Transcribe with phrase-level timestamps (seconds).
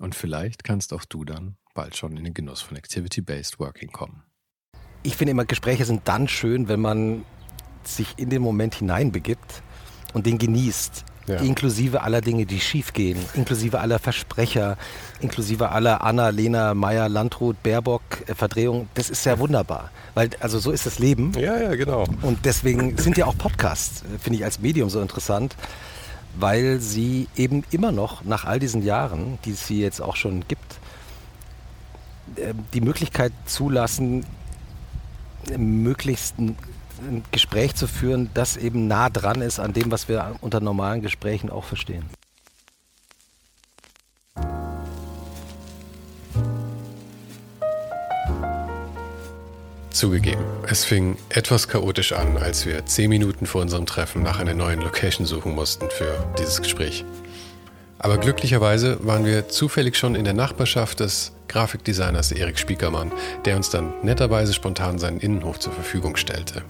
[0.00, 4.22] Und vielleicht kannst auch du dann bald schon in den Genuss von Activity-Based Working kommen.
[5.02, 7.24] Ich finde immer, Gespräche sind dann schön, wenn man
[7.84, 9.62] sich in den Moment hineinbegibt
[10.14, 11.04] und den genießt.
[11.26, 11.36] Ja.
[11.40, 14.78] Inklusive aller Dinge, die schiefgehen, inklusive aller Versprecher,
[15.20, 18.88] inklusive aller Anna, Lena, Meyer, Landrut, Baerbock, äh, Verdrehung.
[18.94, 19.90] Das ist ja wunderbar.
[20.14, 21.32] Weil, also so ist das Leben.
[21.38, 22.06] Ja, ja, genau.
[22.22, 25.54] Und deswegen sind ja auch Podcasts, äh, finde ich als Medium so interessant,
[26.36, 30.46] weil sie eben immer noch nach all diesen Jahren, die es sie jetzt auch schon
[30.46, 30.78] gibt,
[32.36, 34.24] äh, die Möglichkeit zulassen,
[35.56, 36.56] möglichst ein
[37.30, 41.50] Gespräch zu führen, das eben nah dran ist an dem, was wir unter normalen Gesprächen
[41.50, 42.04] auch verstehen.
[49.98, 54.54] Zugegeben, es fing etwas chaotisch an, als wir zehn Minuten vor unserem Treffen nach einer
[54.54, 57.04] neuen Location suchen mussten für dieses Gespräch.
[57.98, 63.10] Aber glücklicherweise waren wir zufällig schon in der Nachbarschaft des Grafikdesigners Erik Spiekermann,
[63.44, 66.62] der uns dann netterweise spontan seinen Innenhof zur Verfügung stellte.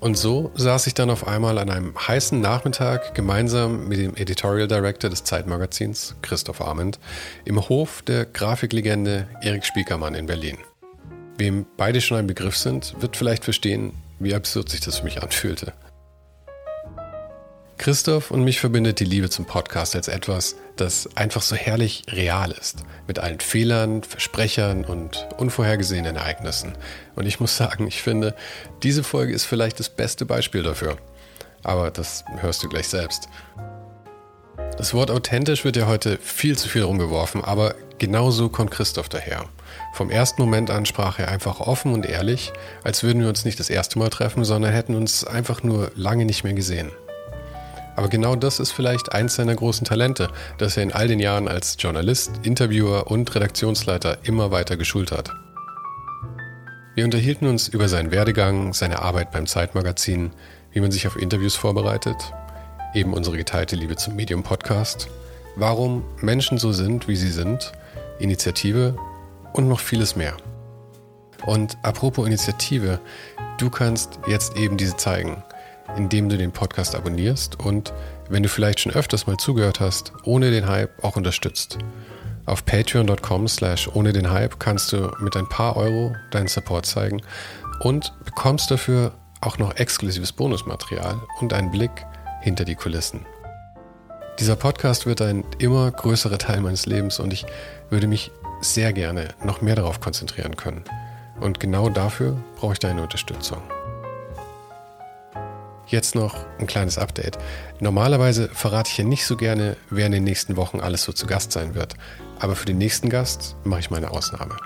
[0.00, 4.66] Und so saß ich dann auf einmal an einem heißen Nachmittag gemeinsam mit dem Editorial
[4.66, 6.98] Director des Zeitmagazins, Christoph Arment,
[7.44, 10.58] im Hof der Grafiklegende Erik Spiekermann in Berlin.
[11.36, 15.22] Wem beide schon ein Begriff sind, wird vielleicht verstehen, wie absurd sich das für mich
[15.22, 15.72] anfühlte.
[17.76, 22.52] Christoph und mich verbindet die Liebe zum Podcast als etwas, das einfach so herrlich real
[22.52, 22.84] ist.
[23.08, 26.78] Mit allen Fehlern, Versprechern und unvorhergesehenen Ereignissen.
[27.16, 28.36] Und ich muss sagen, ich finde,
[28.84, 30.98] diese Folge ist vielleicht das beste Beispiel dafür.
[31.64, 33.28] Aber das hörst du gleich selbst.
[34.78, 39.48] Das Wort authentisch wird ja heute viel zu viel rumgeworfen, aber genauso kommt Christoph daher.
[39.92, 42.52] Vom ersten Moment an sprach er einfach offen und ehrlich,
[42.82, 46.24] als würden wir uns nicht das erste Mal treffen, sondern hätten uns einfach nur lange
[46.24, 46.90] nicht mehr gesehen.
[47.96, 51.48] Aber genau das ist vielleicht eins seiner großen Talente, das er in all den Jahren
[51.48, 55.30] als Journalist, Interviewer und Redaktionsleiter immer weiter geschult hat.
[56.96, 60.30] Wir unterhielten uns über seinen Werdegang, seine Arbeit beim Zeitmagazin,
[60.72, 62.16] wie man sich auf Interviews vorbereitet,
[62.94, 65.08] eben unsere geteilte Liebe zum Medium-Podcast,
[65.56, 67.72] warum Menschen so sind, wie sie sind,
[68.18, 68.96] Initiative
[69.54, 70.36] und noch vieles mehr.
[71.46, 73.00] Und apropos Initiative,
[73.58, 75.42] du kannst jetzt eben diese zeigen–
[75.96, 77.92] indem du den Podcast abonnierst und,
[78.28, 81.78] wenn du vielleicht schon öfters mal zugehört hast, ohne den Hype auch unterstützt.
[82.46, 87.22] Auf patreon.com slash ohne den Hype kannst du mit ein paar Euro deinen Support zeigen
[87.80, 91.90] und bekommst dafür auch noch exklusives Bonusmaterial und einen Blick
[92.40, 93.26] hinter die Kulissen.
[94.40, 97.46] Dieser Podcast wird ein immer größerer Teil meines Lebens und ich
[97.88, 98.30] würde mich
[98.64, 100.84] sehr gerne noch mehr darauf konzentrieren können.
[101.40, 103.62] Und genau dafür brauche ich deine Unterstützung.
[105.86, 107.38] Jetzt noch ein kleines Update.
[107.78, 111.26] Normalerweise verrate ich ja nicht so gerne, wer in den nächsten Wochen alles so zu
[111.26, 111.94] Gast sein wird.
[112.38, 114.56] Aber für den nächsten Gast mache ich mal eine Ausnahme.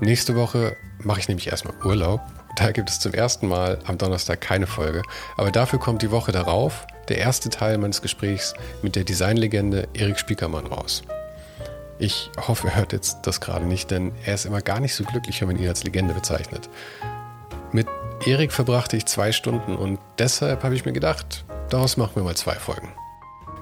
[0.00, 2.20] Nächste Woche mache ich nämlich erstmal Urlaub.
[2.56, 5.02] Da gibt es zum ersten Mal am Donnerstag keine Folge.
[5.36, 10.18] Aber dafür kommt die Woche darauf der erste Teil meines Gesprächs mit der Designlegende Erik
[10.18, 11.02] Spiekermann raus.
[11.98, 15.04] Ich hoffe, er hört jetzt das gerade nicht, denn er ist immer gar nicht so
[15.04, 16.68] glücklich, wenn man ihn als Legende bezeichnet.
[17.72, 17.86] Mit
[18.26, 22.36] Erik verbrachte ich zwei Stunden und deshalb habe ich mir gedacht, daraus machen wir mal
[22.36, 22.92] zwei Folgen.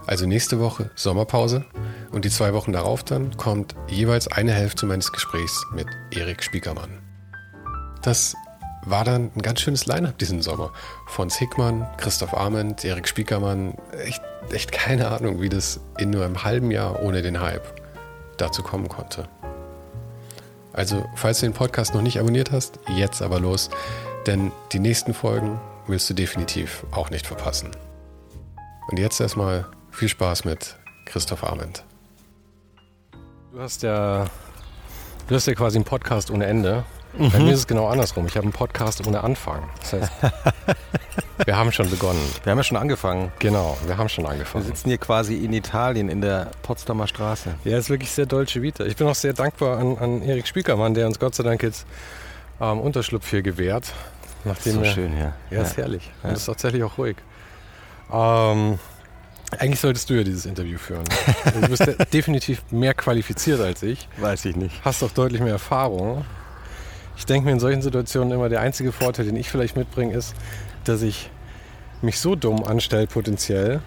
[0.07, 1.65] Also nächste Woche Sommerpause
[2.11, 7.01] und die zwei Wochen darauf dann kommt jeweils eine Hälfte meines Gesprächs mit Erik Spiekermann.
[8.03, 8.35] Das
[8.85, 10.73] war dann ein ganz schönes Line-up diesen Sommer.
[11.07, 13.77] Fons Hickmann, Christoph Arment, Erik Spiekermann.
[14.05, 14.21] Echt,
[14.51, 17.82] echt keine Ahnung, wie das in nur einem halben Jahr ohne den Hype
[18.37, 19.29] dazu kommen konnte.
[20.73, 23.69] Also, falls du den Podcast noch nicht abonniert hast, jetzt aber los.
[24.27, 27.71] Denn die nächsten Folgen willst du definitiv auch nicht verpassen.
[28.89, 30.77] Und jetzt erstmal viel Spaß mit
[31.07, 31.85] Christoph Arment.
[33.53, 34.27] Du hast ja,
[35.27, 36.85] du hast ja quasi einen Podcast ohne Ende.
[37.19, 37.31] Mhm.
[37.31, 38.27] Bei mir ist es genau andersrum.
[38.27, 39.63] Ich habe einen Podcast ohne Anfang.
[39.81, 40.13] Das heißt,
[41.45, 42.21] wir haben schon begonnen.
[42.43, 43.33] Wir haben ja schon angefangen.
[43.39, 44.65] Genau, wir haben schon angefangen.
[44.65, 47.55] Wir sitzen hier quasi in Italien in der Potsdamer Straße.
[47.65, 48.85] Ja, ist wirklich sehr Dolce Vita.
[48.85, 51.87] Ich bin auch sehr dankbar an, an Erik Spiekermann, der uns Gott sei Dank jetzt
[52.61, 53.93] ähm, Unterschlupf hier gewährt.
[54.45, 55.35] Nachdem so wir, schön, ja.
[55.51, 56.11] Ja, ist herrlich.
[56.23, 56.31] Ja.
[56.31, 57.17] Und ist tatsächlich auch ruhig.
[58.13, 58.79] Ähm,
[59.59, 61.05] eigentlich solltest du ja dieses Interview führen.
[61.61, 64.09] Du bist ja definitiv mehr qualifiziert als ich.
[64.19, 64.75] Weiß ich nicht.
[64.85, 66.25] Hast auch deutlich mehr Erfahrung.
[67.23, 70.35] Ich denke mir in solchen Situationen immer, der einzige Vorteil, den ich vielleicht mitbringe, ist,
[70.83, 71.31] dass ich
[72.01, 73.81] mich so dumm anstelle potenziell,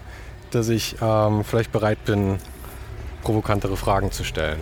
[0.52, 2.38] dass ich ähm, vielleicht bereit bin,
[3.22, 4.58] provokantere Fragen zu stellen.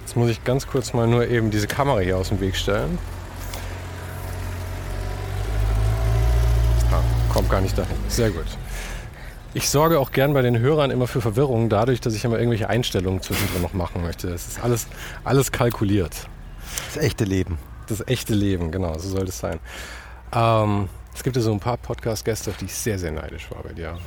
[0.00, 2.98] Jetzt muss ich ganz kurz mal nur eben diese Kamera hier aus dem Weg stellen.
[6.92, 7.98] Ah, kommt gar nicht dahin.
[8.08, 8.46] Sehr gut.
[9.52, 12.70] Ich sorge auch gern bei den Hörern immer für Verwirrung, dadurch, dass ich immer irgendwelche
[12.70, 14.28] Einstellungen zwischendrin noch machen möchte.
[14.28, 14.86] Es ist alles,
[15.24, 16.26] alles kalkuliert.
[16.86, 17.58] Das echte Leben.
[17.86, 19.60] Das echte Leben, genau, so soll es sein.
[20.32, 23.62] Ähm, es gibt ja so ein paar Podcast-Gäste, auf die ich sehr, sehr neidisch war
[23.62, 23.98] bei dir.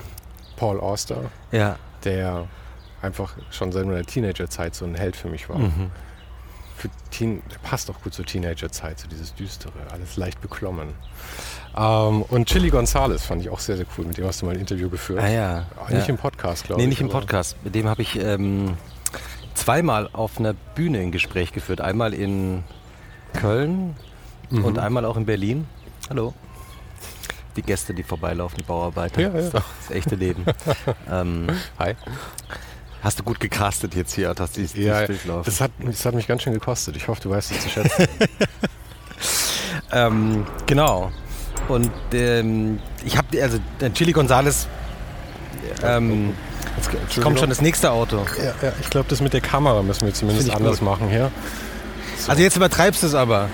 [0.57, 1.77] Paul Auster, ja.
[2.03, 2.47] der
[3.01, 5.59] einfach schon seit meiner Teenagerzeit so ein Held für mich war.
[5.59, 5.91] Mhm.
[6.75, 10.89] Für Teen, der passt auch gut zur Teenagerzeit, so dieses Düstere, alles leicht beklommen.
[11.75, 14.06] Ähm, und Chili Gonzales fand ich auch sehr, sehr cool.
[14.06, 15.21] Mit dem hast du mal ein Interview geführt.
[15.21, 15.65] Ah ja.
[15.89, 16.13] Nicht ja.
[16.13, 16.88] im Podcast, glaube nee, ich.
[16.88, 17.56] Nee, nicht im Podcast.
[17.63, 18.77] Mit dem habe ich ähm,
[19.53, 21.81] zweimal auf einer Bühne ein Gespräch geführt.
[21.81, 22.63] Einmal in
[23.33, 23.95] Köln
[24.50, 24.65] mhm.
[24.65, 25.68] und einmal auch in Berlin.
[26.09, 26.33] Hallo.
[27.56, 29.21] Die Gäste, die vorbeilaufen, die Bauarbeiter.
[29.21, 29.33] Ja, ja.
[29.33, 30.45] Das das echte Leben.
[31.12, 31.47] ähm,
[31.79, 31.95] Hi.
[33.01, 35.47] Hast du gut gecastet jetzt hier, dass dieses, ja, Bild läuft?
[35.47, 36.95] Das hat, das hat mich ganz schön gekostet.
[36.95, 38.07] Ich hoffe, du weißt es zu schätzen.
[39.91, 41.12] ähm, genau.
[41.68, 43.59] Und ähm, ich habe, also
[43.94, 44.68] Chili Gonzales,
[45.83, 46.33] ähm,
[46.77, 48.25] jetzt kommt schon das nächste Auto.
[48.38, 51.31] Ja, ja ich glaube, das mit der Kamera müssen wir zumindest anders machen hier.
[52.18, 52.31] So.
[52.31, 53.50] Also jetzt übertreibst du es aber.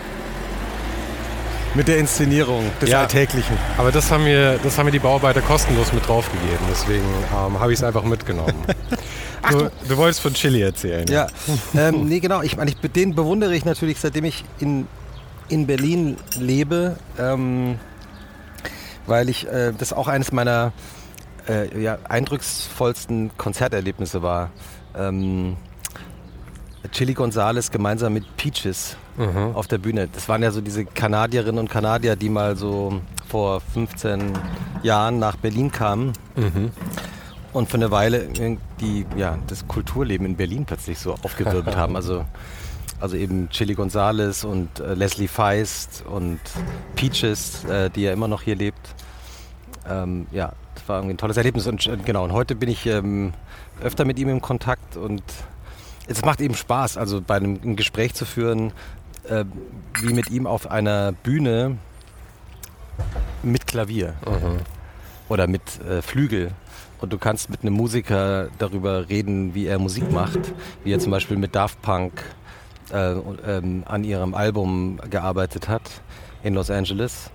[1.75, 3.57] Mit der Inszenierung des ja, Alltäglichen.
[3.79, 6.59] Aber das haben, mir, das haben mir die Bauarbeiter kostenlos mit draufgegeben.
[6.69, 8.53] Deswegen ähm, habe ich es einfach mitgenommen.
[9.41, 11.07] Ach, du, du, wolltest von Chili erzählen.
[11.07, 11.25] Ja,
[11.75, 12.43] ähm, nee, genau.
[12.43, 14.87] Ich meine, den bewundere ich natürlich, seitdem ich in,
[15.49, 16.97] in Berlin lebe.
[17.17, 17.79] Ähm,
[19.07, 20.73] weil ich äh, das auch eines meiner
[21.47, 24.51] äh, ja, eindrucksvollsten Konzerterlebnisse war.
[24.95, 25.57] Ähm,
[26.91, 29.55] Chili Gonzales gemeinsam mit Peaches mhm.
[29.55, 30.07] auf der Bühne.
[30.11, 34.33] Das waren ja so diese Kanadierinnen und Kanadier, die mal so vor 15
[34.83, 36.13] Jahren nach Berlin kamen.
[36.35, 36.71] Mhm.
[37.53, 38.27] Und für eine Weile
[38.81, 41.95] die, ja, das Kulturleben in Berlin plötzlich so aufgewirbelt haben.
[41.95, 42.25] Also
[43.03, 46.39] also eben Chili Gonzales und äh, Leslie Feist und
[46.95, 48.95] Peaches, äh, die ja immer noch hier lebt.
[49.89, 51.67] Ähm, ja, das war irgendwie ein tolles Erlebnis.
[51.67, 53.33] Und äh, genau, und heute bin ich ähm,
[53.83, 55.21] öfter mit ihm im Kontakt und
[56.07, 58.71] es macht eben Spaß, also bei einem ein Gespräch zu führen,
[59.27, 59.45] äh,
[60.01, 61.77] wie mit ihm auf einer Bühne
[63.41, 64.59] mit Klavier mhm.
[65.29, 66.51] oder mit äh, Flügel
[67.03, 70.39] und du kannst mit einem Musiker darüber reden, wie er Musik macht,
[70.85, 72.23] wie er zum Beispiel mit Daft Punk
[72.93, 73.11] äh,
[73.45, 75.81] ähm, an ihrem Album gearbeitet hat
[76.43, 77.29] in Los Angeles.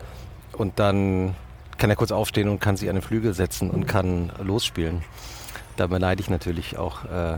[0.53, 1.35] Und dann
[1.77, 5.03] kann er kurz aufstehen und kann sich an den Flügel setzen und kann losspielen.
[5.77, 7.37] Da beneide ich natürlich auch äh,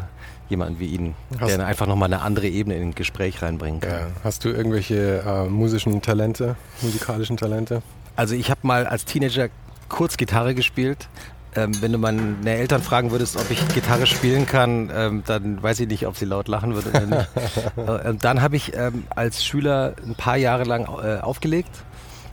[0.50, 3.90] jemanden wie ihn, Hast der einfach nochmal eine andere Ebene in ein Gespräch reinbringen kann.
[3.90, 4.06] Ja.
[4.24, 7.82] Hast du irgendwelche äh, musischen Talente, musikalischen Talente?
[8.16, 9.48] Also ich habe mal als Teenager
[9.88, 11.08] kurz Gitarre gespielt,
[11.56, 15.80] ähm, wenn du meine Eltern fragen würdest, ob ich Gitarre spielen kann, ähm, dann weiß
[15.80, 17.28] ich nicht, ob sie laut lachen würden oder nicht.
[18.06, 21.70] äh, dann habe ich ähm, als Schüler ein paar Jahre lang äh, aufgelegt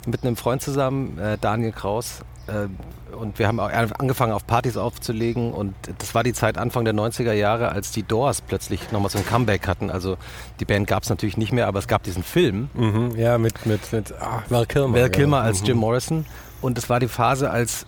[0.06, 2.22] mit einem Freund zusammen, äh, Daniel Kraus.
[2.48, 2.68] Äh,
[3.16, 6.94] und wir haben auch angefangen auf Partys aufzulegen und das war die Zeit Anfang der
[6.94, 9.90] 90er Jahre, als die Doors plötzlich nochmal so ein Comeback hatten.
[9.90, 10.18] Also
[10.60, 12.70] die Band gab es natürlich nicht mehr, aber es gab diesen Film.
[12.74, 15.00] Mhm, ja, mit, mit, mit ah, Val Kilmer.
[15.00, 15.44] Val Kilmer ja.
[15.44, 15.68] als mhm.
[15.68, 16.26] Jim Morrison.
[16.62, 17.86] Und es war die Phase, als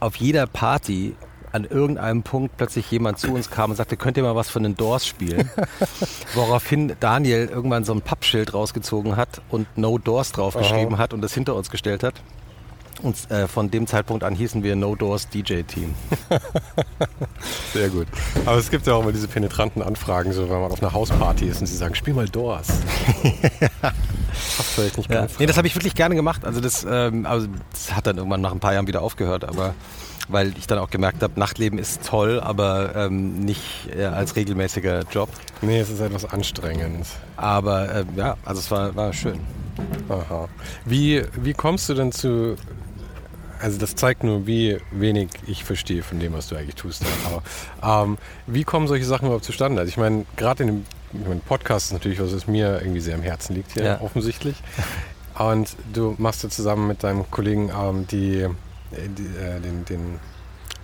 [0.00, 1.14] auf jeder Party
[1.52, 4.62] an irgendeinem Punkt plötzlich jemand zu uns kam und sagte, könnt ihr mal was von
[4.62, 5.50] den Doors spielen?
[6.34, 11.34] Woraufhin Daniel irgendwann so ein Pappschild rausgezogen hat und No Doors draufgeschrieben hat und das
[11.34, 12.14] hinter uns gestellt hat.
[13.02, 15.94] Und äh, von dem Zeitpunkt an hießen wir No Doors DJ Team.
[17.72, 18.06] Sehr gut.
[18.44, 21.46] Aber es gibt ja auch immer diese penetranten Anfragen, so wenn man auf einer Hausparty
[21.46, 22.68] ist und sie sagen, spiel mal Doors.
[23.80, 25.10] Passt vielleicht nicht.
[25.10, 25.26] Ja.
[25.38, 26.44] Nee, das habe ich wirklich gerne gemacht.
[26.44, 29.74] Also das, ähm, also das hat dann irgendwann nach ein paar Jahren wieder aufgehört, aber
[30.28, 35.04] weil ich dann auch gemerkt habe, Nachtleben ist toll, aber ähm, nicht äh, als regelmäßiger
[35.10, 35.28] Job.
[35.60, 37.06] Nee, es ist etwas anstrengend.
[37.36, 39.40] Aber äh, ja, also es war, war schön.
[40.08, 40.48] Aha.
[40.84, 42.56] Wie, wie kommst du denn zu
[43.60, 47.02] also das zeigt nur, wie wenig ich verstehe von dem, was du eigentlich tust.
[47.26, 49.80] Aber ähm, wie kommen solche Sachen überhaupt zustande?
[49.80, 53.14] Also ich meine, gerade in dem mein Podcast ist natürlich was, was mir irgendwie sehr
[53.14, 54.00] am Herzen liegt hier, ja.
[54.00, 54.56] offensichtlich.
[55.38, 58.48] Und du machst ja zusammen mit deinem Kollegen ähm, die, äh,
[58.92, 60.20] die äh, den, den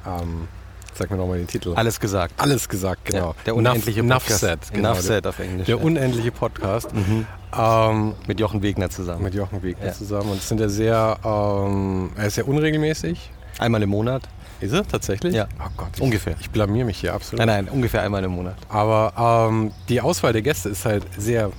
[0.06, 0.48] ähm,
[0.96, 1.74] Sag mir nochmal den Titel.
[1.74, 2.34] Alles gesagt.
[2.38, 3.28] Alles gesagt, genau.
[3.28, 4.42] Ja, der unendliche Nuff, Podcast.
[4.42, 4.72] Nuffset.
[4.72, 5.66] Genau, Nuffset auf Englisch.
[5.66, 6.94] Der unendliche Podcast.
[6.94, 7.26] Mhm.
[7.54, 9.22] Ähm, mit Jochen Wegner zusammen.
[9.22, 9.92] Mit Jochen Wegner ja.
[9.92, 10.30] zusammen.
[10.30, 13.30] Und es sind ja sehr, ähm, er ist sehr unregelmäßig.
[13.58, 14.22] Einmal im Monat.
[14.60, 15.34] Ist er tatsächlich?
[15.34, 15.48] Ja.
[15.58, 15.88] Oh Gott.
[15.96, 16.34] Ich, ungefähr.
[16.40, 17.44] Ich blamier mich hier absolut.
[17.44, 18.56] Nein, nein, ungefähr einmal im Monat.
[18.70, 21.52] Aber ähm, die Auswahl der Gäste ist halt sehr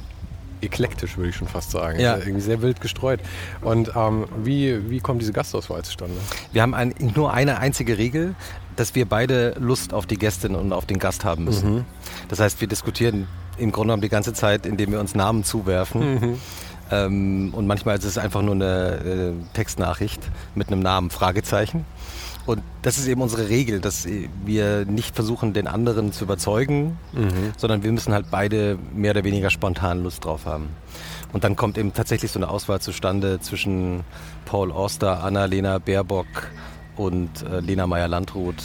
[0.62, 2.00] eklektisch, würde ich schon fast sagen.
[2.00, 2.18] Ja.
[2.18, 3.20] Irgendwie sehr wild gestreut.
[3.62, 6.16] Und ähm, wie, wie kommt diese Gastauswahl zustande?
[6.52, 8.34] Wir haben ein, nur eine einzige Regel,
[8.78, 11.76] dass wir beide Lust auf die Gästin und auf den Gast haben müssen.
[11.76, 11.86] Mhm.
[12.30, 16.14] Das heißt, wir diskutieren im Grunde genommen die ganze Zeit, indem wir uns Namen zuwerfen.
[16.14, 16.38] Mhm.
[16.90, 20.22] Ähm, und manchmal ist es einfach nur eine äh, Textnachricht
[20.56, 21.86] mit einem Namen, Fragezeichen.
[22.46, 24.08] Und das ist eben unsere Regel, dass
[24.46, 27.52] wir nicht versuchen, den anderen zu überzeugen, mhm.
[27.58, 30.70] sondern wir müssen halt beide mehr oder weniger spontan Lust drauf haben.
[31.34, 34.06] Und dann kommt eben tatsächlich so eine Auswahl zustande zwischen
[34.46, 36.28] Paul Auster, Anna-Lena Baerbock
[36.98, 38.56] und äh, Lena Meyer-Landrut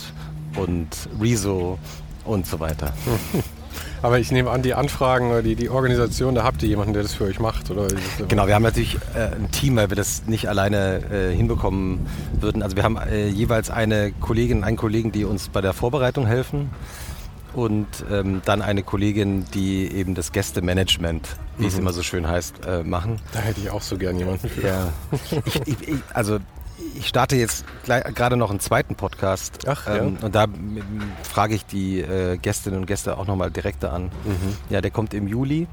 [0.57, 0.89] und
[1.21, 1.79] Rezo
[2.25, 2.93] und so weiter.
[4.03, 7.03] Aber ich nehme an, die Anfragen oder die, die Organisation, da habt ihr jemanden, der
[7.03, 7.71] das für euch macht?
[7.71, 7.87] Oder
[8.29, 12.07] genau, wir haben natürlich äh, ein Team, weil wir das nicht alleine äh, hinbekommen
[12.41, 12.63] würden.
[12.63, 16.71] Also wir haben äh, jeweils eine Kollegin, einen Kollegen, die uns bei der Vorbereitung helfen
[17.55, 21.69] und ähm, dann eine Kollegin, die eben das Gästemanagement, wie mhm.
[21.69, 23.21] es immer so schön heißt, äh, machen.
[23.33, 24.67] Da hätte ich auch so gern jemanden für.
[24.67, 24.89] Ja.
[25.45, 26.39] ich, ich, ich, also
[26.95, 29.67] ich starte jetzt gerade noch einen zweiten Podcast.
[29.67, 29.97] Ach, ja.
[29.97, 30.47] Ähm, und da
[31.23, 34.05] frage ich die äh, Gästinnen und Gäste auch nochmal direkt an.
[34.25, 34.57] Mhm.
[34.71, 35.67] Ja, der kommt im Juli.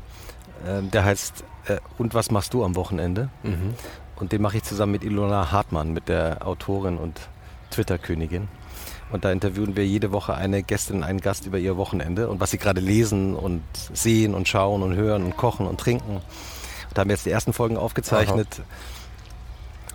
[0.68, 3.30] Ähm, der heißt äh, Und was machst du am Wochenende?
[3.44, 3.74] Mhm.
[4.16, 7.20] Und den mache ich zusammen mit Ilona Hartmann, mit der Autorin und
[7.72, 8.48] Twitter-Königin.
[9.12, 12.52] Und da interviewen wir jede Woche eine Gästin einen Gast über ihr Wochenende und was
[12.52, 13.64] sie gerade lesen und
[13.94, 16.18] sehen und schauen und hören und kochen und trinken.
[16.18, 16.24] Und
[16.94, 18.48] da haben wir jetzt die ersten Folgen aufgezeichnet.
[18.60, 18.64] Aha.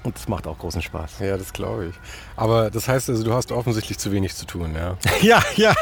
[0.04, 1.18] Und es macht auch großen Spaß.
[1.20, 1.94] Ja, das glaube ich.
[2.37, 4.99] Aber das heißt also, du hast offensichtlich zu wenig zu tun, ja?
[5.23, 5.75] ja, ja.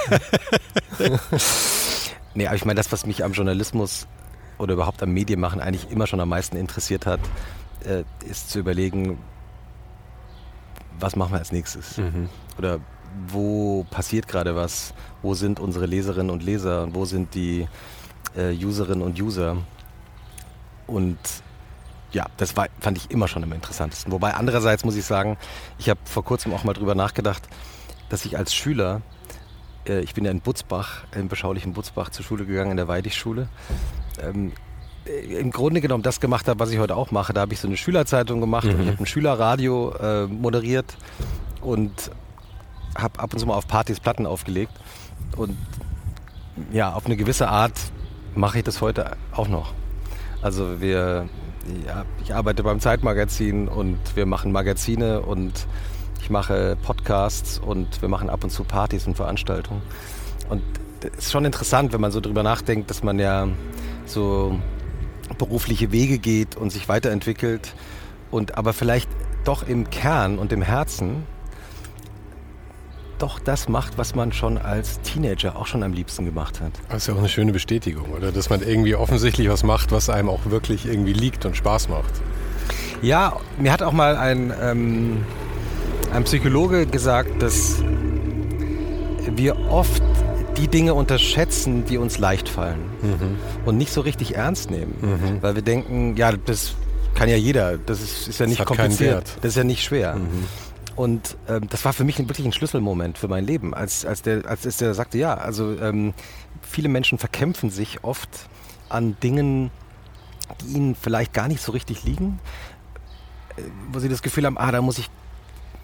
[2.34, 4.06] nee, aber ich meine, das, was mich am Journalismus
[4.58, 7.18] oder überhaupt am Medienmachen eigentlich immer schon am meisten interessiert hat,
[7.84, 9.18] äh, ist zu überlegen,
[11.00, 11.98] was machen wir als nächstes?
[11.98, 12.28] Mhm.
[12.58, 12.78] Oder
[13.26, 14.94] wo passiert gerade was?
[15.20, 16.84] Wo sind unsere Leserinnen und Leser?
[16.84, 17.66] Und wo sind die
[18.36, 19.56] äh, Userinnen und User?
[20.86, 21.18] Und
[22.12, 24.12] ja, das war, fand ich immer schon am interessantesten.
[24.12, 25.38] Wobei andererseits muss ich sagen,
[25.78, 27.42] ich habe vor kurzem auch mal drüber nachgedacht,
[28.08, 29.00] dass ich als Schüler,
[29.86, 33.48] äh, ich bin ja in Butzbach, im beschaulichen Butzbach zur Schule gegangen, in der Weidigschule,
[34.22, 34.52] ähm,
[35.06, 37.32] äh, im Grunde genommen das gemacht habe, was ich heute auch mache.
[37.32, 38.74] Da habe ich so eine Schülerzeitung gemacht mhm.
[38.74, 40.96] und ich habe ein Schülerradio äh, moderiert
[41.62, 42.10] und
[42.96, 44.72] habe ab und zu mal auf Partys Platten aufgelegt.
[45.36, 45.56] Und
[46.70, 47.80] ja, auf eine gewisse Art
[48.34, 49.72] mache ich das heute auch noch.
[50.42, 51.28] Also wir
[51.86, 55.66] ja, ich arbeite beim Zeitmagazin und wir machen Magazine und
[56.20, 59.82] ich mache Podcasts und wir machen ab und zu Partys und Veranstaltungen.
[60.48, 60.62] Und
[61.00, 63.48] es ist schon interessant, wenn man so drüber nachdenkt, dass man ja
[64.06, 64.58] so
[65.38, 67.74] berufliche Wege geht und sich weiterentwickelt
[68.30, 69.10] und aber vielleicht
[69.44, 71.24] doch im Kern und im Herzen
[73.22, 76.72] doch das macht, was man schon als Teenager auch schon am liebsten gemacht hat.
[76.88, 78.32] Das ist ja auch eine schöne Bestätigung, oder?
[78.32, 82.12] Dass man irgendwie offensichtlich was macht, was einem auch wirklich irgendwie liegt und Spaß macht.
[83.00, 85.24] Ja, mir hat auch mal ein, ähm,
[86.12, 87.82] ein Psychologe gesagt, dass
[89.34, 90.02] wir oft
[90.56, 93.38] die Dinge unterschätzen, die uns leicht fallen mhm.
[93.64, 95.42] und nicht so richtig ernst nehmen, mhm.
[95.42, 96.74] weil wir denken, ja, das
[97.14, 100.16] kann ja jeder, das ist, ist ja nicht kompliziert, das ist ja nicht schwer.
[100.16, 100.44] Mhm.
[100.94, 104.46] Und ähm, das war für mich wirklich ein Schlüsselmoment für mein Leben, als, als, der,
[104.46, 106.12] als der sagte, ja, also ähm,
[106.60, 108.48] viele Menschen verkämpfen sich oft
[108.88, 109.70] an Dingen,
[110.60, 112.38] die ihnen vielleicht gar nicht so richtig liegen,
[113.56, 115.08] äh, wo sie das Gefühl haben, ah, da muss ich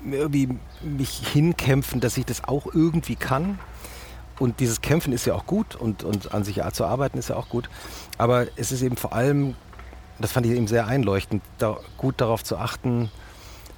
[0.05, 0.49] irgendwie
[0.83, 3.59] mich hinkämpfen, dass ich das auch irgendwie kann.
[4.39, 7.37] Und dieses Kämpfen ist ja auch gut und, und an sich zu arbeiten ist ja
[7.37, 7.69] auch gut.
[8.19, 9.57] Aber es ist eben vor allem,
[10.21, 13.11] das fand ich eben sehr einleuchtend, da, gut darauf zu achten,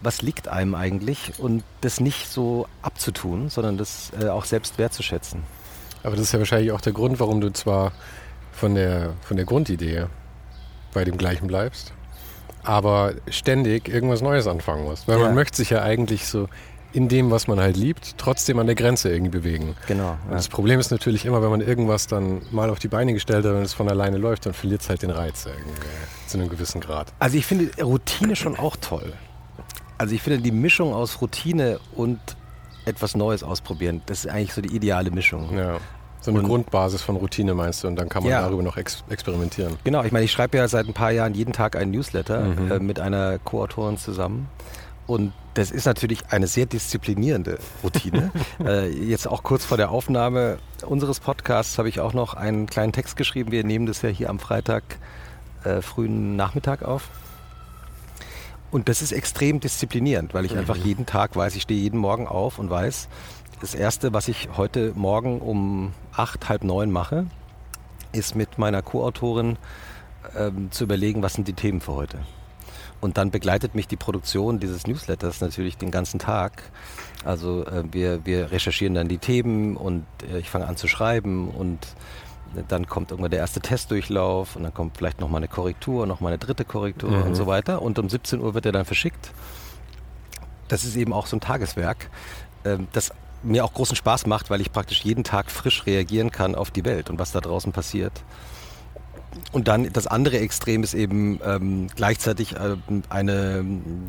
[0.02, 5.42] was liegt einem eigentlich und das nicht so abzutun, sondern das äh, auch selbst wertzuschätzen.
[6.02, 7.92] Aber das ist ja wahrscheinlich auch der Grund, warum du zwar
[8.52, 10.06] von der, von der Grundidee
[10.92, 11.92] bei dem gleichen bleibst,
[12.62, 15.08] aber ständig irgendwas Neues anfangen musst.
[15.08, 15.26] Weil ja.
[15.26, 16.48] man möchte sich ja eigentlich so
[16.92, 19.76] in dem, was man halt liebt, trotzdem an der Grenze irgendwie bewegen.
[19.86, 20.16] Genau.
[20.28, 20.32] Ja.
[20.32, 23.52] das Problem ist natürlich immer, wenn man irgendwas dann mal auf die Beine gestellt hat
[23.52, 25.70] und es von alleine läuft, dann verliert es halt den Reiz irgendwie
[26.26, 27.12] zu einem gewissen Grad.
[27.18, 29.12] Also ich finde Routine schon auch toll.
[30.00, 32.18] Also ich finde die Mischung aus Routine und
[32.86, 35.54] etwas Neues ausprobieren, das ist eigentlich so die ideale Mischung.
[35.54, 35.76] Ja.
[36.22, 38.78] So eine und, Grundbasis von Routine meinst du und dann kann man ja, darüber noch
[38.78, 39.76] ex experimentieren.
[39.84, 42.72] Genau, ich meine, ich schreibe ja seit ein paar Jahren jeden Tag einen Newsletter mhm.
[42.72, 44.48] äh, mit einer Co-Autorin zusammen.
[45.06, 48.32] Und das ist natürlich eine sehr disziplinierende Routine.
[48.64, 52.92] äh, jetzt auch kurz vor der Aufnahme unseres Podcasts habe ich auch noch einen kleinen
[52.92, 53.52] Text geschrieben.
[53.52, 54.82] Wir nehmen das ja hier am Freitag
[55.64, 57.10] äh, frühen Nachmittag auf.
[58.70, 62.28] Und das ist extrem disziplinierend, weil ich einfach jeden Tag weiß, ich stehe jeden Morgen
[62.28, 63.08] auf und weiß,
[63.60, 67.26] das Erste, was ich heute Morgen um acht, halb neun mache,
[68.12, 69.58] ist mit meiner Co-Autorin
[70.36, 72.18] ähm, zu überlegen, was sind die Themen für heute.
[73.00, 76.62] Und dann begleitet mich die Produktion dieses Newsletters natürlich den ganzen Tag.
[77.24, 81.50] Also äh, wir, wir recherchieren dann die Themen und äh, ich fange an zu schreiben
[81.50, 81.78] und
[82.68, 86.38] dann kommt irgendwann der erste Testdurchlauf und dann kommt vielleicht nochmal eine Korrektur, nochmal eine
[86.38, 87.22] dritte Korrektur mhm.
[87.22, 87.82] und so weiter.
[87.82, 89.32] Und um 17 Uhr wird er dann verschickt.
[90.68, 92.10] Das ist eben auch so ein Tageswerk,
[92.64, 96.54] äh, das mir auch großen Spaß macht, weil ich praktisch jeden Tag frisch reagieren kann
[96.54, 98.12] auf die Welt und was da draußen passiert.
[99.52, 102.76] Und dann das andere Extrem ist eben ähm, gleichzeitig äh,
[103.08, 103.64] eine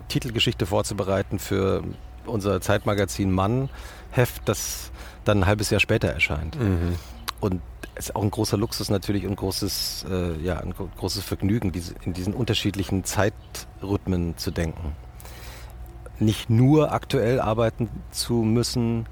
[0.07, 1.83] Titelgeschichte vorzubereiten für
[2.25, 3.69] unser Zeitmagazin Mann
[4.11, 4.91] Heft, das
[5.23, 6.59] dann ein halbes Jahr später erscheint.
[6.59, 6.95] Mhm.
[7.39, 7.61] Und
[7.95, 12.13] ist auch ein großer Luxus natürlich und großes, äh, ja, ein großes Vergnügen, diese, in
[12.13, 14.95] diesen unterschiedlichen Zeitrhythmen zu denken.
[16.19, 19.07] Nicht nur aktuell arbeiten zu müssen,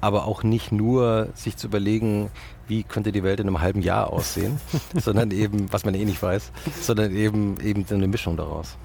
[0.00, 2.30] aber auch nicht nur sich zu überlegen,
[2.68, 4.60] wie könnte die Welt in einem halben Jahr aussehen,
[4.94, 8.76] sondern eben, was man eh nicht weiß, sondern eben, eben eine Mischung daraus.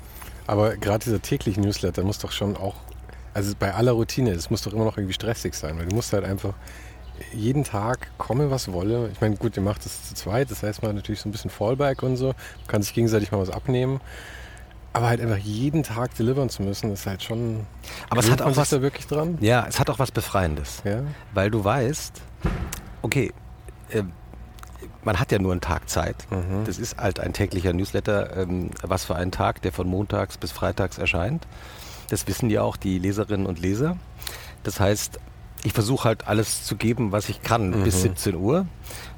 [0.47, 2.75] Aber gerade dieser tägliche Newsletter muss doch schon auch,
[3.33, 6.13] also bei aller Routine, es muss doch immer noch irgendwie stressig sein, weil du musst
[6.13, 6.53] halt einfach
[7.33, 9.09] jeden Tag komme, was wolle.
[9.11, 11.49] Ich meine, gut, ihr macht das zu zweit, das heißt man natürlich so ein bisschen
[11.49, 14.01] Fallback und so, man kann sich gegenseitig mal was abnehmen.
[14.93, 17.67] Aber halt einfach jeden Tag delivern zu müssen, ist halt schon.
[18.09, 19.37] Aber es hat auch was da wirklich dran.
[19.41, 20.81] Ja, es hat auch was Befreiendes.
[20.85, 21.01] Ja?
[21.33, 22.21] Weil du weißt,
[23.01, 23.33] okay,
[23.89, 24.03] äh,
[25.03, 26.15] man hat ja nur einen Tag Zeit.
[26.31, 26.63] Mhm.
[26.65, 30.53] Das ist halt ein täglicher Newsletter, ähm, was für einen Tag, der von montags bis
[30.53, 31.45] freitags erscheint.
[32.09, 33.97] Das wissen ja auch die Leserinnen und Leser.
[34.63, 35.19] Das heißt,
[35.65, 37.83] ich versuche halt alles zu geben, was ich kann, mhm.
[37.83, 38.67] bis 17 Uhr.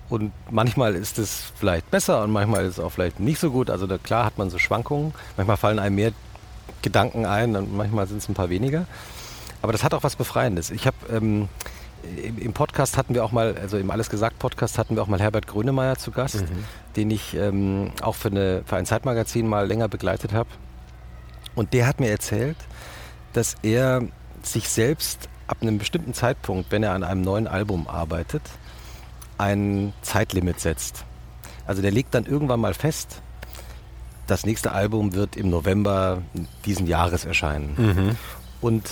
[0.09, 3.69] Und manchmal ist es vielleicht besser und manchmal ist es auch vielleicht nicht so gut.
[3.69, 5.13] Also da, klar hat man so Schwankungen.
[5.35, 6.13] Manchmal fallen einem mehr
[6.81, 8.85] Gedanken ein und manchmal sind es ein paar weniger.
[9.61, 10.71] Aber das hat auch was Befreiendes.
[10.71, 11.49] Ich habe ähm,
[12.39, 15.19] im Podcast hatten wir auch mal, also im Alles gesagt Podcast hatten wir auch mal
[15.19, 16.63] Herbert Grönemeyer zu Gast, mhm.
[16.95, 20.47] den ich ähm, auch für, eine, für ein Zeitmagazin mal länger begleitet habe.
[21.55, 22.57] Und der hat mir erzählt,
[23.33, 24.03] dass er
[24.43, 28.41] sich selbst ab einem bestimmten Zeitpunkt, wenn er an einem neuen Album arbeitet,
[29.37, 31.03] ein Zeitlimit setzt.
[31.65, 33.21] Also der legt dann irgendwann mal fest,
[34.27, 36.21] das nächste Album wird im November
[36.65, 37.75] diesen Jahres erscheinen.
[37.77, 38.17] Mhm.
[38.59, 38.89] Und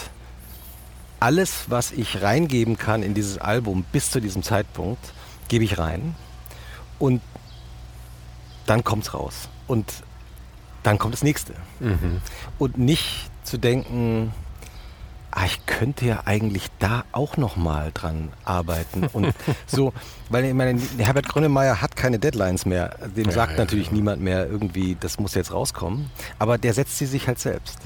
[1.19, 5.13] alles, was ich reingeben kann in dieses Album bis zu diesem Zeitpunkt,
[5.47, 6.15] gebe ich rein.
[6.99, 7.21] Und
[8.65, 9.49] dann kommt es raus.
[9.67, 9.91] Und
[10.83, 11.53] dann kommt das nächste.
[11.79, 12.21] Mhm.
[12.57, 14.31] Und nicht zu denken,
[15.35, 19.33] ah, ich könnte ja eigentlich da auch noch mal dran arbeiten und
[19.67, 19.93] so,
[20.29, 22.95] weil ich meine, Herbert Grönemeyer hat keine Deadlines mehr.
[23.15, 23.93] Dem ja, sagt ja, natürlich ja.
[23.93, 26.09] niemand mehr irgendwie, das muss jetzt rauskommen.
[26.39, 27.79] Aber der setzt sie sich halt selbst.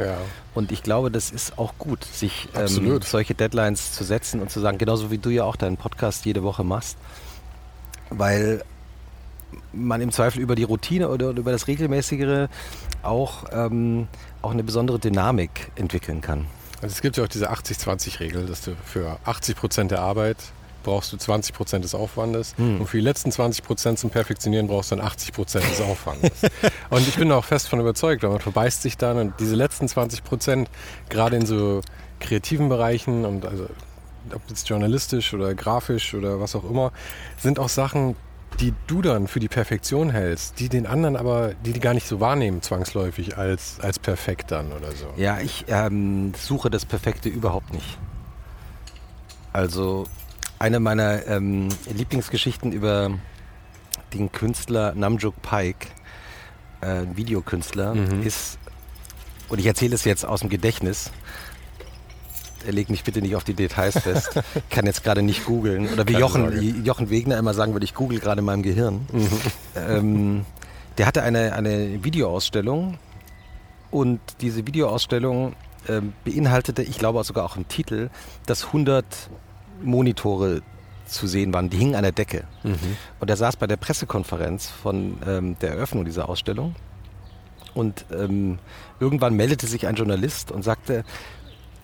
[0.54, 4.60] Und ich glaube, das ist auch gut, sich ähm, solche Deadlines zu setzen und zu
[4.60, 6.98] sagen, genauso wie du ja auch deinen Podcast jede Woche machst,
[8.12, 8.64] weil
[9.74, 12.48] man im Zweifel über die Routine oder über das Regelmäßigere
[13.02, 14.08] auch, ähm,
[14.44, 16.46] auch eine besondere Dynamik entwickeln kann.
[16.82, 20.38] Also es gibt ja auch diese 80-20-Regel, dass du für 80 Prozent der Arbeit
[20.84, 22.80] brauchst du 20 Prozent des Aufwandes hm.
[22.80, 26.32] und für die letzten 20 Prozent zum Perfektionieren brauchst du dann 80 Prozent des Aufwandes.
[26.90, 29.88] und ich bin auch fest von überzeugt, weil man verbeißt sich dann und diese letzten
[29.88, 30.70] 20 Prozent,
[31.10, 31.82] gerade in so
[32.20, 33.68] kreativen Bereichen und also
[34.34, 36.92] ob jetzt journalistisch oder grafisch oder was auch immer,
[37.38, 38.16] sind auch Sachen,
[38.60, 42.08] die du dann für die Perfektion hältst, die den anderen aber, die die gar nicht
[42.08, 45.08] so wahrnehmen zwangsläufig als, als perfekt dann oder so.
[45.16, 47.98] Ja, ich ähm, suche das Perfekte überhaupt nicht.
[49.54, 50.06] Also
[50.60, 53.12] eine meiner ähm, Lieblingsgeschichten über
[54.14, 55.88] den Künstler Namjoon Pike,
[56.82, 58.24] äh, Videokünstler, mhm.
[58.24, 58.60] ist,
[59.48, 61.12] und ich erzähle es jetzt aus dem Gedächtnis,
[62.68, 64.32] leg mich bitte nicht auf die Details fest.
[64.56, 65.92] Ich kann jetzt gerade nicht googeln.
[65.92, 69.08] Oder wie Jochen, Jochen Wegner immer sagen würde, ich google gerade in meinem Gehirn.
[69.12, 69.30] Mhm.
[69.76, 70.46] Ähm,
[70.98, 72.98] der hatte eine, eine Videoausstellung
[73.92, 75.54] und diese Videoausstellung
[75.88, 78.10] äh, beinhaltete, ich glaube sogar auch im Titel,
[78.46, 79.06] dass 100
[79.82, 80.62] Monitore
[81.06, 81.70] zu sehen waren.
[81.70, 82.44] Die hingen an der Decke.
[82.64, 82.98] Mhm.
[83.20, 86.76] Und er saß bei der Pressekonferenz von ähm, der Eröffnung dieser Ausstellung.
[87.74, 88.60] Und ähm,
[89.00, 91.04] irgendwann meldete sich ein Journalist und sagte,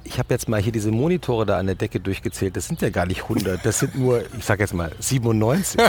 [0.06, 2.56] ich habe jetzt mal hier diese Monitore da an der Decke durchgezählt.
[2.56, 5.82] Das sind ja gar nicht 100, das sind nur, ich sage jetzt mal 97.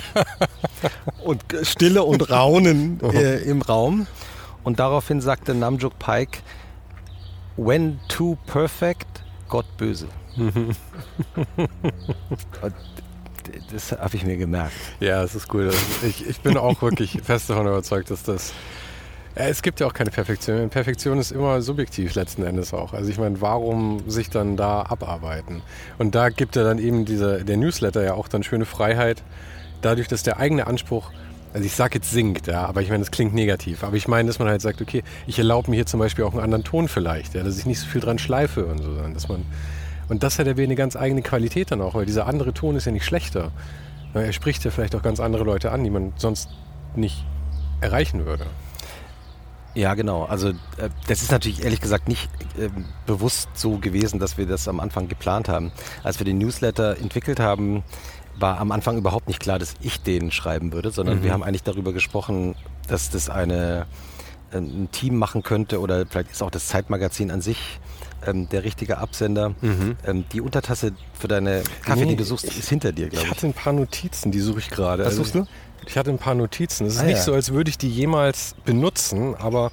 [1.24, 4.07] und Stille und Raunen äh, im Raum.
[4.64, 6.40] Und daraufhin sagte Namjoon Pike,
[7.57, 9.07] when too perfect,
[9.48, 10.09] Gott böse.
[13.72, 14.74] das habe ich mir gemerkt.
[15.00, 15.72] Ja, das ist cool.
[16.07, 18.52] Ich, ich bin auch wirklich fest davon überzeugt, dass das
[19.37, 20.68] es gibt ja auch keine Perfektion.
[20.70, 22.94] Perfektion ist immer subjektiv letzten Endes auch.
[22.94, 25.62] Also ich meine, warum sich dann da abarbeiten?
[25.99, 29.22] Und da gibt ja dann eben dieser, der Newsletter ja auch dann schöne Freiheit,
[29.83, 31.11] dadurch, dass der eigene Anspruch,
[31.53, 33.85] also ich sage jetzt sinkt, ja, aber ich meine, das klingt negativ.
[33.85, 36.33] Aber ich meine, dass man halt sagt, okay, ich erlaube mir hier zum Beispiel auch
[36.33, 39.29] einen anderen Ton vielleicht, ja, dass ich nicht so viel dran schleife und so, dass
[39.29, 39.44] man
[40.09, 42.85] und das hat ja eine ganz eigene Qualität dann auch, weil dieser andere Ton ist
[42.85, 43.51] ja nicht schlechter.
[44.14, 46.49] Er spricht ja vielleicht auch ganz andere Leute an, die man sonst
[46.94, 47.25] nicht
[47.81, 48.46] erreichen würde.
[49.76, 50.24] Ja, genau.
[50.24, 52.70] Also äh, das ist natürlich ehrlich gesagt nicht äh,
[53.04, 55.70] bewusst so gewesen, dass wir das am Anfang geplant haben.
[56.02, 57.84] Als wir den Newsletter entwickelt haben,
[58.38, 61.24] war am Anfang überhaupt nicht klar, dass ich den schreiben würde, sondern mhm.
[61.24, 62.54] wir haben eigentlich darüber gesprochen,
[62.88, 63.86] dass das eine,
[64.50, 67.78] äh, ein Team machen könnte oder vielleicht ist auch das Zeitmagazin an sich
[68.26, 69.50] ähm, der richtige Absender.
[69.60, 69.96] Mhm.
[70.06, 73.30] Ähm, die Untertasse für deine Kaffee, nee, die du suchst, ist hinter dir, glaube ich.
[73.30, 75.04] Ich hatte ein paar Notizen, die suche ich gerade.
[75.04, 75.46] Was also suchst du?
[75.86, 76.86] Ich hatte ein paar Notizen.
[76.86, 77.22] Es ist ah, nicht ja.
[77.22, 79.70] so, als würde ich die jemals benutzen, aber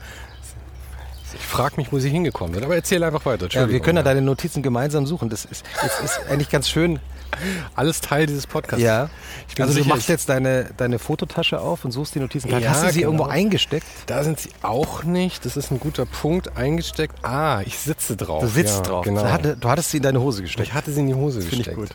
[1.34, 2.64] ich frage mich, wo sie hingekommen sind.
[2.64, 3.48] Aber erzähl einfach weiter.
[3.50, 5.30] Ja, wir können ja deine Notizen gemeinsam suchen.
[5.30, 7.00] Das ist, das ist eigentlich ganz schön.
[7.76, 8.84] Alles Teil dieses Podcasts.
[8.84, 9.10] Ja.
[9.58, 12.50] also sicher, du machst jetzt deine, deine Fototasche auf und suchst die Notizen.
[12.50, 13.14] Ja, Hast du sie genau.
[13.14, 13.88] irgendwo eingesteckt?
[14.06, 15.46] Da sind sie auch nicht.
[15.46, 16.56] Das ist ein guter Punkt.
[16.56, 17.16] Eingesteckt.
[17.24, 18.44] Ah, ich sitze drauf.
[18.44, 19.06] Du sitzt ja, drauf.
[19.06, 19.24] Genau.
[19.60, 20.68] Du hattest sie in deine Hose gesteckt.
[20.68, 21.70] Ich hatte sie in die Hose Find gesteckt.
[21.70, 21.90] Ich gut.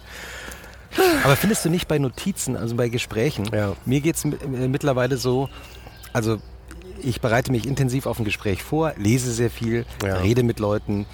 [1.25, 3.51] Aber findest du nicht bei Notizen, also bei Gesprächen?
[3.53, 3.75] Ja.
[3.85, 5.49] Mir geht es äh, mittlerweile so,
[6.13, 6.39] also
[7.03, 10.17] ich bereite mich intensiv auf ein Gespräch vor, lese sehr viel, ja.
[10.17, 11.07] rede mit Leuten,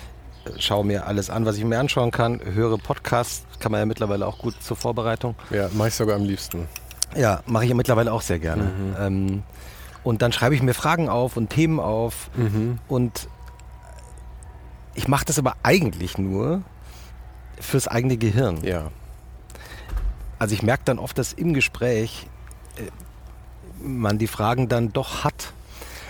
[0.59, 4.27] schaue mir alles an, was ich mir anschauen kann, höre Podcasts, kann man ja mittlerweile
[4.27, 5.35] auch gut zur Vorbereitung.
[5.51, 6.69] Ja, mache ich sogar am liebsten.
[7.17, 8.65] Ja, mache ich ja mittlerweile auch sehr gerne.
[8.65, 8.97] Mhm.
[8.99, 9.43] Ähm,
[10.03, 12.79] und dann schreibe ich mir Fragen auf und Themen auf mhm.
[12.89, 13.29] und
[14.95, 16.63] ich mache das aber eigentlich nur
[17.59, 18.63] fürs eigene Gehirn.
[18.63, 18.91] Ja.
[20.45, 22.27] Also ich merke dann oft, dass im Gespräch
[22.77, 22.83] äh,
[23.83, 25.55] man die Fragen dann doch hat.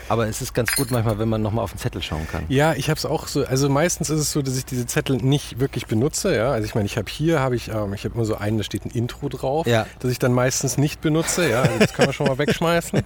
[0.09, 2.45] Aber es ist ganz gut manchmal, wenn man nochmal auf den Zettel schauen kann.
[2.49, 3.45] Ja, ich habe es auch so.
[3.45, 6.35] Also meistens ist es so, dass ich diese Zettel nicht wirklich benutze.
[6.35, 8.59] Ja, also ich meine, ich habe hier habe ich, ähm, ich habe immer so einen,
[8.59, 9.87] da steht ein Intro drauf, ja.
[10.01, 11.49] das ich dann meistens nicht benutze.
[11.49, 13.03] Ja, also das kann man schon mal wegschmeißen.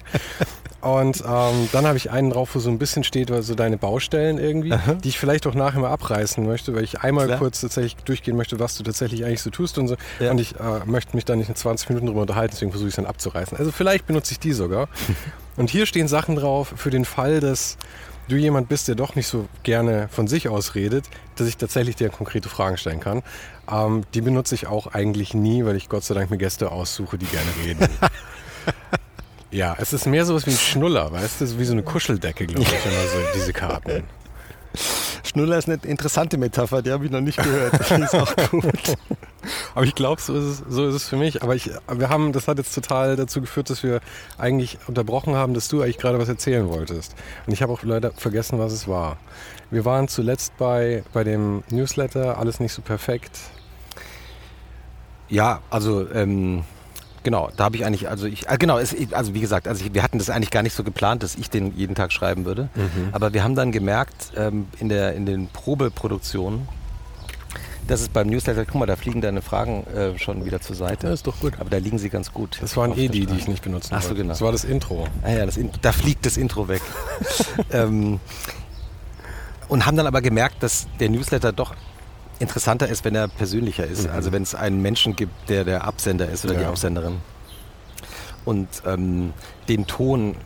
[0.80, 4.38] Und ähm, dann habe ich einen drauf, wo so ein bisschen steht, so deine Baustellen
[4.38, 4.94] irgendwie, Aha.
[4.94, 7.38] die ich vielleicht auch nachher mal abreißen möchte, weil ich einmal Klar.
[7.38, 9.96] kurz tatsächlich durchgehen möchte, was du tatsächlich eigentlich so tust und so.
[10.20, 10.30] Ja.
[10.30, 12.92] Und ich äh, möchte mich da nicht in 20 Minuten drüber unterhalten, deswegen versuche ich
[12.92, 13.58] es dann abzureißen.
[13.58, 14.88] Also vielleicht benutze ich die sogar.
[15.58, 17.76] und hier stehen Sachen drauf für den Fall, dass
[18.28, 21.04] du jemand bist, der doch nicht so gerne von sich aus redet,
[21.36, 23.22] dass ich tatsächlich dir konkrete Fragen stellen kann.
[23.70, 27.18] Ähm, die benutze ich auch eigentlich nie, weil ich Gott sei Dank mir Gäste aussuche,
[27.18, 27.88] die gerne reden.
[29.50, 31.58] Ja, es ist mehr sowas wie ein Schnuller, weißt du?
[31.58, 34.04] Wie so eine Kuscheldecke, glaube ich, immer so diese Karten.
[35.24, 37.72] Schnuller ist eine interessante Metapher, die habe ich noch nicht gehört.
[37.90, 38.64] Die ist auch gut.
[39.74, 41.42] Aber ich glaube, so, ist es, so ist es für mich.
[41.42, 44.00] Aber ich, wir haben, das hat jetzt total dazu geführt, dass wir
[44.36, 47.14] eigentlich unterbrochen haben, dass du eigentlich gerade was erzählen wolltest.
[47.46, 49.16] Und ich habe auch leider vergessen, was es war.
[49.70, 53.38] Wir waren zuletzt bei, bei dem Newsletter, alles nicht so perfekt.
[55.28, 56.64] Ja, also ähm,
[57.28, 59.92] Genau, da habe ich eigentlich, also ich, äh, genau, es, also wie gesagt, also ich,
[59.92, 62.70] wir hatten das eigentlich gar nicht so geplant, dass ich den jeden Tag schreiben würde.
[62.74, 63.10] Mhm.
[63.12, 66.66] Aber wir haben dann gemerkt ähm, in, der, in den Probeproduktionen,
[67.86, 71.08] dass es beim Newsletter, guck mal, da fliegen deine Fragen äh, schon wieder zur Seite.
[71.08, 71.52] Ja, ist doch gut.
[71.60, 72.56] Aber da liegen sie ganz gut.
[72.62, 74.30] Das waren eh die, die ich nicht benutzen Ach so, genau.
[74.30, 75.06] Das war das Intro.
[75.22, 76.80] Ah ja, das, da fliegt das Intro weg.
[77.72, 78.20] ähm,
[79.68, 81.74] und haben dann aber gemerkt, dass der Newsletter doch
[82.38, 84.06] interessanter ist, wenn er persönlicher ist.
[84.08, 84.14] Mhm.
[84.14, 86.60] Also wenn es einen Menschen gibt, der der Absender ist oder ja.
[86.60, 87.18] die Absenderin.
[88.44, 89.32] Und ähm,
[89.68, 90.36] den Ton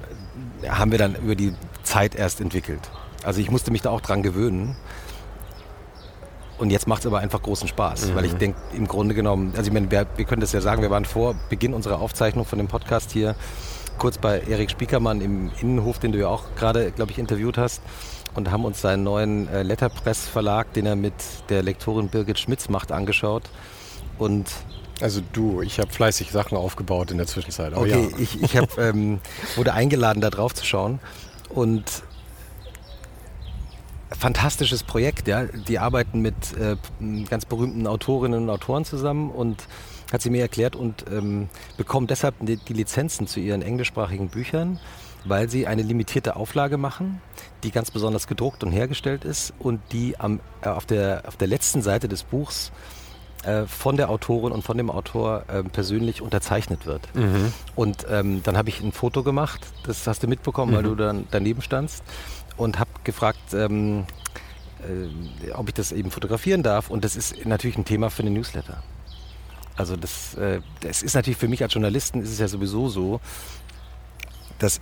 [0.69, 2.81] haben wir dann über die Zeit erst entwickelt.
[3.23, 4.77] Also ich musste mich da auch dran gewöhnen.
[6.59, 8.15] Und jetzt macht es aber einfach großen Spaß, mhm.
[8.15, 10.83] weil ich denke, im Grunde genommen, also ich meine, wir, wir können das ja sagen,
[10.83, 13.35] wir waren vor Beginn unserer Aufzeichnung von dem Podcast hier
[13.99, 17.83] kurz bei Erik Spiekermann im Innenhof, den du ja auch gerade, glaube ich, interviewt hast
[18.35, 21.15] und haben uns seinen neuen äh, Letterpress-Verlag, den er mit
[21.49, 23.45] der Lektorin Birgit Schmitz macht, angeschaut.
[24.19, 24.51] Und
[25.01, 27.75] also du, ich habe fleißig Sachen aufgebaut in der Zwischenzeit.
[27.75, 28.19] okay, ja.
[28.19, 29.21] ich, ich hab, ähm,
[29.57, 31.01] wurde eingeladen, da drauf zu schauen.
[31.49, 31.85] Und
[34.11, 35.45] fantastisches Projekt, ja.
[35.45, 36.77] Die arbeiten mit äh,
[37.29, 39.65] ganz berühmten Autorinnen und Autoren zusammen und
[40.13, 44.79] hat sie mir erklärt und ähm, bekommen deshalb die, die Lizenzen zu ihren englischsprachigen Büchern
[45.25, 47.21] weil sie eine limitierte Auflage machen,
[47.63, 51.49] die ganz besonders gedruckt und hergestellt ist und die am, äh, auf, der, auf der
[51.49, 52.73] letzten Seite des Buchs
[53.45, 57.15] äh, von der Autorin und von dem Autor äh, persönlich unterzeichnet wird.
[57.15, 57.53] Mhm.
[57.75, 60.77] Und ähm, dann habe ich ein Foto gemacht, das hast du mitbekommen, mhm.
[60.77, 62.05] weil du dann daneben standst
[62.57, 64.05] und habe gefragt, ähm,
[64.83, 66.91] äh, ob ich das eben fotografieren darf.
[66.91, 68.83] Und das ist natürlich ein Thema für den Newsletter.
[69.77, 73.21] Also das, äh, das ist natürlich für mich als Journalisten ist es ja sowieso so,
[74.59, 74.81] dass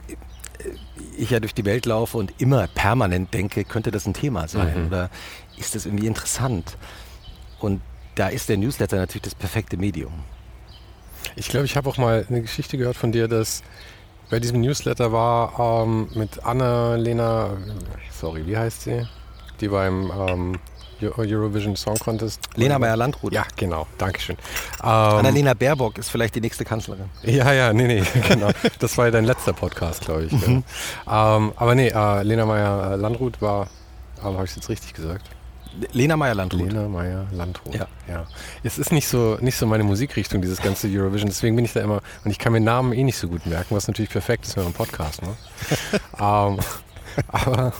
[1.16, 4.82] ich ja durch die Welt laufe und immer permanent denke, könnte das ein Thema sein
[4.82, 4.86] mhm.
[4.88, 5.10] oder
[5.56, 6.76] ist das irgendwie interessant?
[7.58, 7.80] Und
[8.14, 10.12] da ist der Newsletter natürlich das perfekte Medium.
[11.36, 13.62] Ich glaube, ich habe auch mal eine Geschichte gehört von dir, dass
[14.30, 17.56] bei diesem Newsletter war ähm, mit Anna-Lena,
[18.10, 19.06] sorry, wie heißt sie?
[19.60, 20.58] Die beim ähm,
[21.02, 22.40] Eurovision Song Contest.
[22.56, 23.32] Lena Meyer-Landrut.
[23.32, 23.86] Ja, genau.
[23.98, 24.36] Dankeschön.
[24.82, 27.06] Ähm, Annalena Baerbock ist vielleicht die nächste Kanzlerin.
[27.22, 28.50] Ja, ja, nee, nee, genau.
[28.78, 30.32] Das war ja dein letzter Podcast, glaube ich.
[30.32, 30.64] Mhm.
[31.06, 31.36] Ja.
[31.36, 33.68] Ähm, aber nee, äh, Lena Meyer-Landrut war,
[34.18, 35.24] ähm, habe ich es jetzt richtig gesagt?
[35.92, 36.72] Lena Meyer-Landrut.
[36.72, 37.74] Lena Meyer-Landrut.
[37.74, 37.86] Ja.
[38.08, 38.26] ja.
[38.62, 41.28] Es ist nicht so, nicht so meine Musikrichtung, dieses ganze Eurovision.
[41.28, 43.74] Deswegen bin ich da immer, und ich kann mir Namen eh nicht so gut merken,
[43.74, 45.22] was natürlich perfekt ist für einen Podcast.
[45.22, 45.34] Ne?
[46.20, 46.58] ähm,
[47.28, 47.72] aber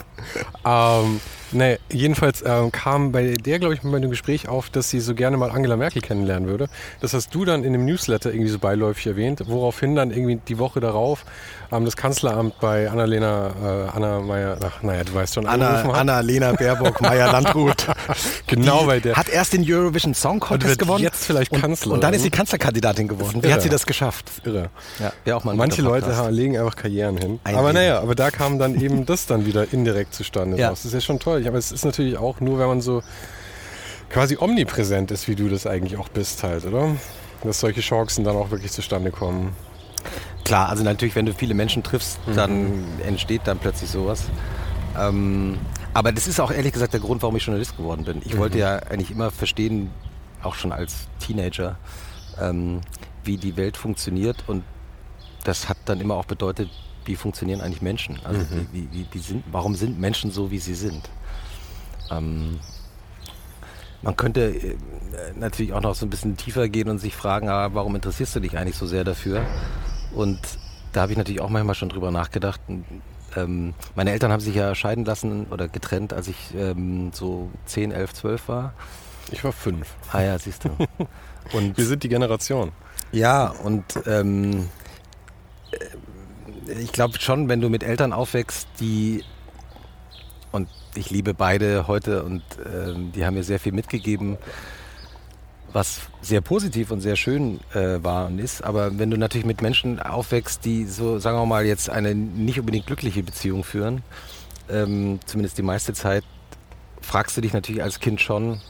[0.65, 1.21] ähm,
[1.53, 5.15] Nee, jedenfalls ähm, kam bei der, glaube ich, bei dem Gespräch auf, dass sie so
[5.15, 6.69] gerne mal Angela Merkel kennenlernen würde.
[7.01, 10.59] Das hast du dann in dem Newsletter irgendwie so beiläufig erwähnt, woraufhin dann irgendwie die
[10.59, 11.25] Woche darauf
[11.73, 16.53] ähm, das Kanzleramt bei Annalena, äh, Anna Meyer, ach naja, du weißt schon, Anna, Anna-Lena
[16.53, 17.87] Baerbock, Meyer-Landrut.
[18.47, 19.17] genau bei der.
[19.17, 21.03] Hat erst den Eurovision Song Contest gewonnen.
[21.03, 21.93] Jetzt vielleicht Kanzlerin.
[21.93, 23.43] Und, und dann ist sie Kanzlerkandidatin geworden.
[23.43, 24.31] Wie hat sie das geschafft?
[24.45, 24.71] Irre.
[25.25, 27.41] Ja, auch mal Manche Leute legen einfach Karrieren hin.
[27.45, 30.57] Ein aber naja, aber da kam dann eben das dann wieder indirekt zustande.
[30.57, 30.71] Ja.
[30.71, 31.40] Das ist ja schon toll.
[31.49, 33.03] Aber es ist natürlich auch nur, wenn man so
[34.09, 36.97] quasi omnipräsent ist, wie du das eigentlich auch bist halt, oder?
[37.43, 39.55] Dass solche Chancen dann auch wirklich zustande kommen.
[40.45, 42.35] Klar, also natürlich, wenn du viele Menschen triffst, mhm.
[42.35, 44.25] dann entsteht dann plötzlich sowas.
[44.99, 45.59] Ähm,
[45.95, 48.21] aber das ist auch ehrlich gesagt der Grund, warum ich Journalist geworden bin.
[48.25, 48.39] Ich mhm.
[48.39, 49.91] wollte ja eigentlich immer verstehen,
[50.43, 51.79] auch schon als Teenager,
[52.41, 52.81] ähm,
[53.25, 54.65] wie die Welt funktioniert und
[55.45, 56.71] das hat dann immer auch bedeutet,
[57.05, 58.19] wie funktionieren eigentlich Menschen?
[58.25, 58.69] Also mhm.
[58.73, 61.09] wie, wie, wie sind, warum sind Menschen so, wie sie sind?
[62.11, 62.61] Ähm,
[64.03, 64.77] man könnte äh,
[65.37, 68.41] natürlich auch noch so ein bisschen tiefer gehen und sich fragen, ah, warum interessierst du
[68.41, 69.43] dich eigentlich so sehr dafür?
[70.15, 70.41] Und
[70.93, 72.61] da habe ich natürlich auch manchmal schon drüber nachgedacht.
[73.37, 77.93] Ähm, meine Eltern haben sich ja scheiden lassen oder getrennt, als ich ähm, so 10,
[77.93, 78.73] 11, 12 war.
[79.31, 79.95] Ich war fünf.
[80.13, 80.71] Ah ja, siehst du.
[81.53, 82.73] Und Wir sind die Generation.
[83.13, 84.69] Ja, und ähm,
[85.73, 89.25] äh, ich glaube schon, wenn du mit Eltern aufwächst, die
[90.53, 94.39] und ich liebe beide heute und äh, die haben mir sehr viel mitgegeben,
[95.73, 98.63] was sehr positiv und sehr schön äh, war und ist.
[98.65, 102.59] Aber wenn du natürlich mit Menschen aufwächst, die so, sagen wir mal, jetzt eine nicht
[102.59, 104.03] unbedingt glückliche Beziehung führen,
[104.69, 106.25] ähm, zumindest die meiste Zeit,
[107.01, 108.61] fragst du dich natürlich als Kind schon,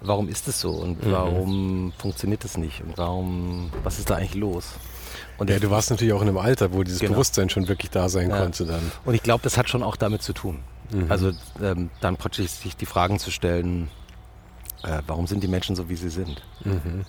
[0.00, 1.12] warum ist es so und mhm.
[1.12, 4.74] warum funktioniert das nicht und warum, was ist da eigentlich los?
[5.38, 7.12] Und ja, du warst natürlich auch in einem Alter, wo dieses genau.
[7.12, 8.38] Bewusstsein schon wirklich da sein ja.
[8.38, 8.90] konnte dann.
[9.04, 10.58] Und ich glaube, das hat schon auch damit zu tun.
[10.92, 11.10] Mhm.
[11.10, 13.90] Also ähm, dann praktisch sich die Fragen zu stellen,
[14.82, 16.42] äh, warum sind die Menschen so, wie sie sind.
[16.64, 17.04] Mhm.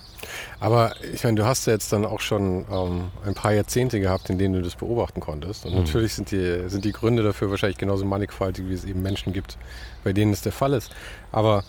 [0.60, 4.30] Aber ich meine, du hast ja jetzt dann auch schon ähm, ein paar Jahrzehnte gehabt,
[4.30, 5.64] in denen du das beobachten konntest.
[5.64, 5.78] Und mhm.
[5.80, 9.58] natürlich sind die, sind die Gründe dafür wahrscheinlich genauso mannigfaltig, wie es eben Menschen gibt,
[10.04, 10.90] bei denen es der Fall ist.
[11.30, 11.64] Aber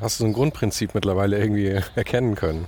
[0.00, 2.66] hast du so ein Grundprinzip mittlerweile irgendwie erkennen können?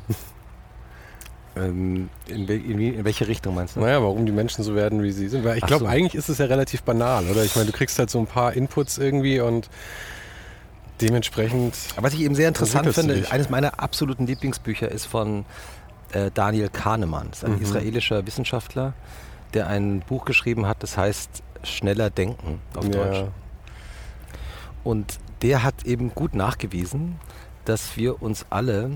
[1.56, 3.80] Ähm, in, in, in, welche Richtung meinst du?
[3.80, 5.44] Naja, warum die Menschen so werden, wie sie sind.
[5.44, 5.90] Weil ich glaube, so.
[5.90, 7.44] eigentlich ist es ja relativ banal, oder?
[7.44, 9.68] Ich meine, du kriegst halt so ein paar Inputs irgendwie und
[11.00, 11.74] dementsprechend.
[11.96, 15.44] Was ich eben sehr interessant finde, eines meiner absoluten Lieblingsbücher ist von
[16.12, 17.28] äh, Daniel Kahnemann.
[17.30, 17.62] Das ist ein mhm.
[17.62, 18.94] israelischer Wissenschaftler,
[19.54, 22.90] der ein Buch geschrieben hat, das heißt Schneller Denken auf ja.
[22.90, 23.24] Deutsch.
[24.84, 27.16] Und der hat eben gut nachgewiesen,
[27.64, 28.92] dass wir uns alle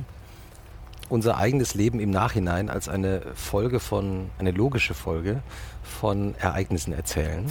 [1.08, 5.42] unser eigenes Leben im Nachhinein als eine Folge von, eine logische Folge
[5.82, 7.46] von Ereignissen erzählen.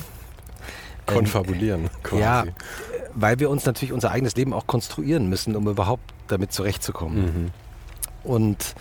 [1.06, 2.22] Konfabulieren, quasi.
[2.22, 2.46] Ja,
[3.14, 7.26] weil wir uns natürlich unser eigenes Leben auch konstruieren müssen, um überhaupt damit zurechtzukommen.
[7.26, 7.52] Mhm.
[8.24, 8.76] Und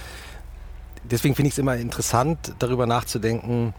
[1.03, 3.75] deswegen finde ich es immer interessant, darüber nachzudenken,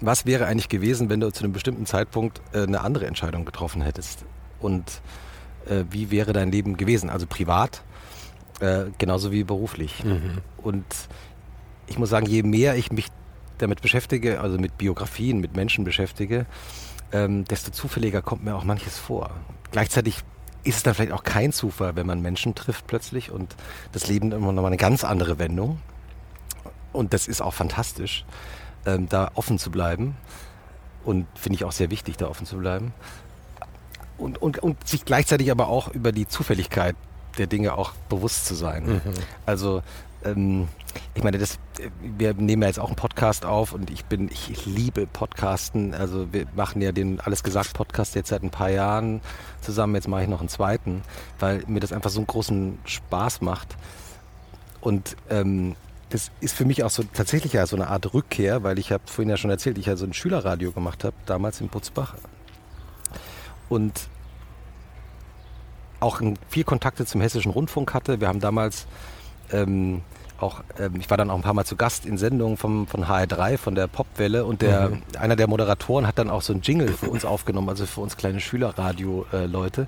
[0.00, 3.80] was wäre eigentlich gewesen, wenn du zu einem bestimmten Zeitpunkt äh, eine andere Entscheidung getroffen
[3.80, 4.24] hättest?
[4.60, 5.00] Und
[5.66, 7.08] äh, wie wäre dein Leben gewesen?
[7.08, 7.82] Also privat,
[8.60, 10.04] äh, genauso wie beruflich.
[10.04, 10.38] Mhm.
[10.58, 10.84] Und
[11.86, 13.08] ich muss sagen, je mehr ich mich
[13.58, 16.46] damit beschäftige, also mit Biografien, mit Menschen beschäftige,
[17.12, 19.30] ähm, desto zufälliger kommt mir auch manches vor.
[19.70, 20.22] Gleichzeitig
[20.64, 23.54] ist es dann vielleicht auch kein Zufall, wenn man Menschen trifft plötzlich und
[23.92, 25.80] das Leben immer noch mal eine ganz andere Wendung.
[26.92, 28.24] Und das ist auch fantastisch,
[28.84, 30.16] ähm, da offen zu bleiben.
[31.04, 32.92] Und finde ich auch sehr wichtig, da offen zu bleiben.
[34.18, 36.96] Und, und, und sich gleichzeitig aber auch über die Zufälligkeit
[37.38, 38.86] der Dinge auch bewusst zu sein.
[38.86, 39.00] Mhm.
[39.44, 39.82] Also
[40.24, 40.68] ähm,
[41.14, 41.58] ich meine, das,
[42.00, 45.94] wir nehmen ja jetzt auch einen Podcast auf und ich bin, ich liebe Podcasten.
[45.94, 49.20] Also wir machen ja den Alles gesagt Podcast jetzt seit ein paar Jahren
[49.60, 49.94] zusammen.
[49.94, 51.02] Jetzt mache ich noch einen zweiten,
[51.38, 53.76] weil mir das einfach so einen großen Spaß macht.
[54.80, 55.76] Und ähm,
[56.10, 59.02] das ist für mich auch so tatsächlich ja so eine Art Rückkehr, weil ich habe
[59.06, 62.14] vorhin ja schon erzählt, ich ja so ein Schülerradio gemacht habe, damals in Butzbach.
[63.68, 64.08] Und
[66.00, 68.20] auch viel Kontakte zum Hessischen Rundfunk hatte.
[68.20, 68.86] Wir haben damals
[69.52, 70.02] ähm,
[70.38, 73.04] auch, ähm, ich war dann auch ein paar Mal zu Gast in Sendungen vom, von
[73.04, 75.02] HR3, von der Popwelle und der, mhm.
[75.18, 78.16] einer der Moderatoren hat dann auch so ein Jingle für uns aufgenommen, also für uns
[78.16, 79.86] kleine Schülerradio-Leute.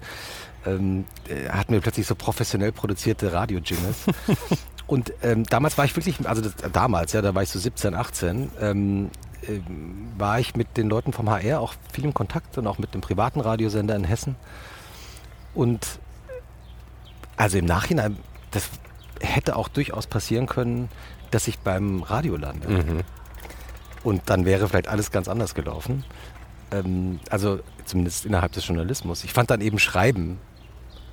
[0.66, 1.05] Ähm,
[1.51, 4.05] hatten wir plötzlich so professionell produzierte Radio-Jingles.
[4.87, 7.94] und ähm, damals war ich wirklich, also das, damals, ja, da war ich so 17,
[7.94, 9.11] 18, ähm,
[9.42, 9.61] äh,
[10.16, 13.01] war ich mit den Leuten vom HR auch viel im Kontakt und auch mit dem
[13.01, 14.37] privaten Radiosender in Hessen.
[15.59, 15.99] Und
[17.37, 18.16] also im Nachhinein,
[18.53, 18.71] das
[19.21, 20.88] hätte auch durchaus passieren können,
[21.33, 22.68] dass ich beim Radio lande.
[22.68, 23.01] Mhm.
[24.05, 26.05] Und dann wäre vielleicht alles ganz anders gelaufen.
[26.71, 29.25] Ähm, also zumindest innerhalb des Journalismus.
[29.25, 30.38] Ich fand dann eben Schreiben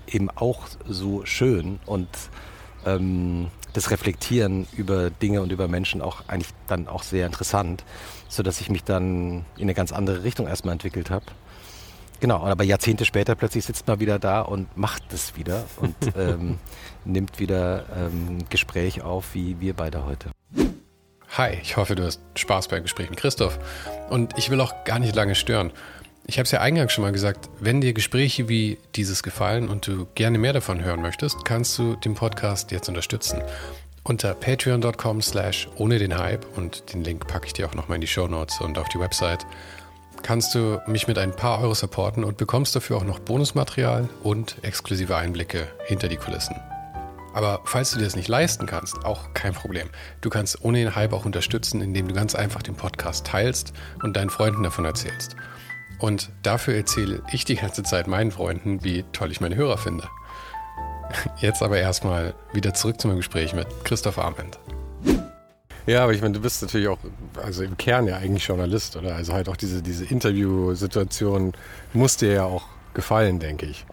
[0.06, 2.08] eben auch so schön und
[2.86, 7.84] ähm, das Reflektieren über Dinge und über Menschen auch eigentlich dann auch sehr interessant,
[8.28, 11.26] sodass ich mich dann in eine ganz andere Richtung erstmal entwickelt habe.
[12.20, 16.58] Genau, aber Jahrzehnte später plötzlich sitzt man wieder da und macht es wieder und ähm,
[17.04, 20.32] nimmt wieder ähm, Gespräch auf, wie wir beide heute.
[21.38, 23.60] Hi, ich hoffe, du hast Spaß beim Gespräch mit Christoph.
[24.10, 25.72] Und ich will auch gar nicht lange stören.
[26.28, 29.86] Ich habe es ja eingangs schon mal gesagt, wenn dir Gespräche wie dieses gefallen und
[29.86, 33.42] du gerne mehr davon hören möchtest, kannst du den Podcast jetzt unterstützen.
[34.04, 38.02] Unter patreon.com slash ohne den Hype und den Link packe ich dir auch nochmal in
[38.02, 39.46] die Show Notes und auf die Website
[40.26, 44.56] kannst du mich mit ein paar Euro supporten und bekommst dafür auch noch Bonusmaterial und
[44.64, 46.56] exklusive Einblicke hinter die Kulissen.
[47.36, 49.88] Aber falls du dir das nicht leisten kannst, auch kein Problem.
[50.22, 54.18] Du kannst ohne den Hype auch unterstützen, indem du ganz einfach den Podcast teilst und
[54.18, 55.36] deinen Freunden davon erzählst.
[56.00, 60.08] Und dafür erzähle ich die ganze Zeit meinen Freunden, wie toll ich meine Hörer finde.
[61.38, 64.58] Jetzt aber erstmal wieder zurück zu meinem Gespräch mit Christoph Arment.
[65.86, 66.98] Ja, aber ich meine, du bist natürlich auch,
[67.42, 69.16] also im Kern ja eigentlich Journalist, oder?
[69.16, 71.54] Also halt auch diese, diese Interviewsituation
[71.94, 73.86] muss dir ja auch gefallen, denke ich.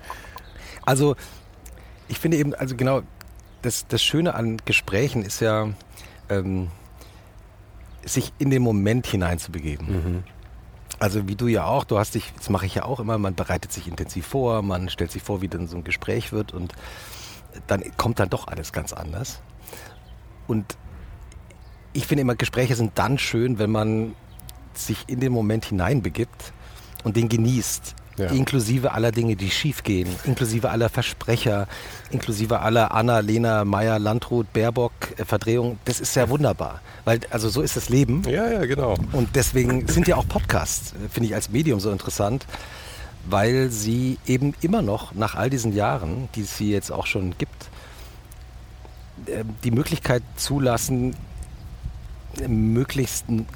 [0.85, 1.17] Also,
[2.09, 3.03] ich finde eben, also genau,
[3.61, 5.69] das, das Schöne an Gesprächen ist ja,
[6.29, 6.69] ähm,
[8.05, 9.87] sich in den Moment hineinzubegeben.
[9.87, 10.25] Mhm.
[10.99, 13.35] Also wie du ja auch, du hast dich, das mache ich ja auch immer, man
[13.35, 16.75] bereitet sich intensiv vor, man stellt sich vor, wie dann so ein Gespräch wird und
[17.67, 19.41] dann kommt dann doch alles ganz anders.
[20.47, 20.77] Und
[21.93, 24.15] ich finde immer, Gespräche sind dann schön, wenn man
[24.75, 26.53] sich in den Moment hineinbegibt
[27.05, 27.95] und den genießt.
[28.19, 28.27] Ja.
[28.27, 31.67] Inklusive aller Dinge, die schiefgehen, inklusive aller Versprecher,
[32.11, 35.79] inklusive aller Anna, Lena, Meyer, Landrut, Baerbock, äh, Verdrehung.
[35.87, 38.23] Das ist ja wunderbar, weil also so ist das Leben.
[38.29, 38.97] Ja, ja, genau.
[39.13, 42.47] Und deswegen sind ja auch Podcasts, äh, finde ich als Medium so interessant,
[43.25, 47.35] weil sie eben immer noch nach all diesen Jahren, die es sie jetzt auch schon
[47.39, 47.71] gibt,
[49.25, 51.17] äh, die Möglichkeit zulassen,
[52.49, 53.47] möglichst ein,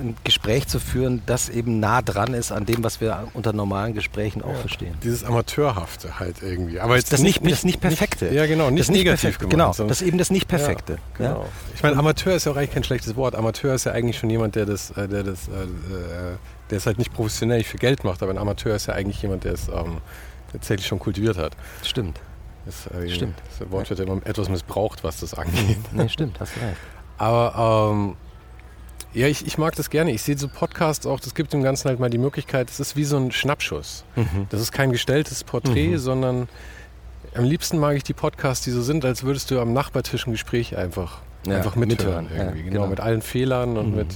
[0.00, 3.94] ein, Gespräch zu führen, das eben nah dran ist an dem, was wir unter normalen
[3.94, 4.94] Gesprächen auch ja, verstehen.
[5.02, 6.80] Dieses Amateurhafte halt irgendwie.
[6.80, 8.26] Aber jetzt das, nicht, nicht, das nicht Perfekte.
[8.26, 10.94] Nicht, ja, genau, nicht das negativ nicht Genau, das ist eben das nicht Perfekte.
[11.18, 11.46] Ja, genau.
[11.74, 13.34] Ich meine, Amateur ist ja auch eigentlich kein schlechtes Wort.
[13.34, 16.36] Amateur ist ja eigentlich schon jemand, der das, äh, der das, äh, äh,
[16.70, 19.44] der es halt nicht professionell für Geld macht, aber ein Amateur ist ja eigentlich jemand,
[19.44, 19.98] der es ähm,
[20.50, 21.56] tatsächlich schon kultiviert hat.
[21.82, 22.20] Stimmt.
[22.66, 23.34] Das, äh, stimmt.
[23.58, 25.78] Das Wort wird ja immer etwas missbraucht, was das angeht.
[25.92, 26.76] Nee, stimmt, hast du recht.
[27.18, 28.16] Aber ähm,
[29.14, 30.10] ja, ich, ich mag das gerne.
[30.12, 32.96] Ich sehe so Podcasts auch, das gibt dem Ganzen halt mal die Möglichkeit, es ist
[32.96, 34.04] wie so ein Schnappschuss.
[34.16, 34.46] Mhm.
[34.50, 35.98] Das ist kein gestelltes Porträt, mhm.
[35.98, 36.48] sondern
[37.34, 40.32] am liebsten mag ich die Podcasts, die so sind, als würdest du am Nachbartisch ein
[40.32, 42.24] Gespräch einfach, ja, einfach mithören.
[42.24, 42.58] mithören irgendwie.
[42.58, 43.96] Ja, genau, genau, mit allen Fehlern und mhm.
[43.96, 44.08] mit,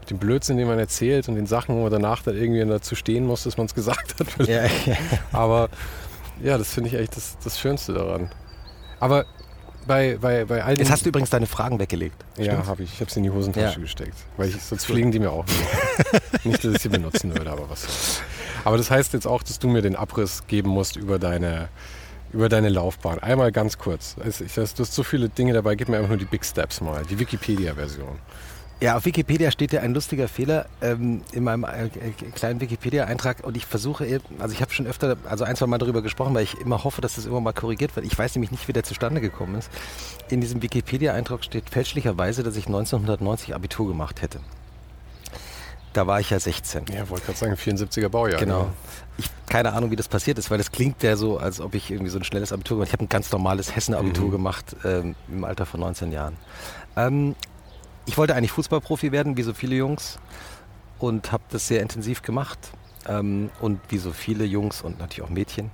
[0.00, 2.94] mit dem Blödsinn, den man erzählt und den Sachen, wo man danach dann irgendwie dazu
[2.94, 4.48] stehen muss, dass man es gesagt hat.
[4.48, 4.64] Ja,
[5.32, 5.68] Aber
[6.42, 8.30] ja, das finde ich echt das, das Schönste daran.
[8.98, 9.26] Aber
[9.86, 12.24] bei, bei, bei all Jetzt hast du übrigens deine Fragen weggelegt.
[12.36, 12.94] Ja, habe ich.
[12.94, 13.82] Ich habe sie in die Hosentasche ja.
[13.82, 14.14] gesteckt.
[14.36, 16.44] Weil ich, sonst fliegen die mir auch nicht.
[16.44, 18.22] nicht, dass ich sie benutzen würde, aber was
[18.64, 21.68] Aber das heißt jetzt auch, dass du mir den Abriss geben musst über deine,
[22.32, 23.18] über deine Laufbahn.
[23.18, 24.16] Einmal ganz kurz.
[24.24, 27.02] Ich, du hast so viele Dinge dabei, gib mir einfach nur die Big Steps mal,
[27.08, 28.18] die Wikipedia-Version.
[28.80, 33.44] Ja, auf Wikipedia steht ja ein lustiger Fehler ähm, in meinem äh, äh kleinen Wikipedia-Eintrag
[33.44, 36.44] und ich versuche, also ich habe schon öfter, also ein, zwei Mal darüber gesprochen, weil
[36.44, 38.06] ich immer hoffe, dass das irgendwann mal korrigiert wird.
[38.06, 39.70] Ich weiß nämlich nicht, wie der zustande gekommen ist.
[40.30, 44.40] In diesem Wikipedia-Eintrag steht fälschlicherweise, dass ich 1990 Abitur gemacht hätte.
[45.92, 46.86] da war ich ja 16.
[46.94, 48.40] Ja, wollte gerade sagen, 74er Baujahr.
[48.40, 48.70] Genau.
[49.18, 51.90] Ich keine Ahnung, wie das passiert ist, weil das klingt ja so, als ob ich
[51.90, 52.88] irgendwie so ein schnelles Abitur gemacht habe.
[52.88, 54.30] Ich habe ein ganz normales Hessen-Abitur mhm.
[54.30, 56.36] gemacht ähm, im Alter von 19 Jahren.
[56.96, 57.34] Ähm,
[58.10, 60.18] ich wollte eigentlich Fußballprofi werden, wie so viele Jungs,
[60.98, 62.58] und habe das sehr intensiv gemacht.
[63.08, 65.70] Ähm, und wie so viele Jungs und natürlich auch Mädchen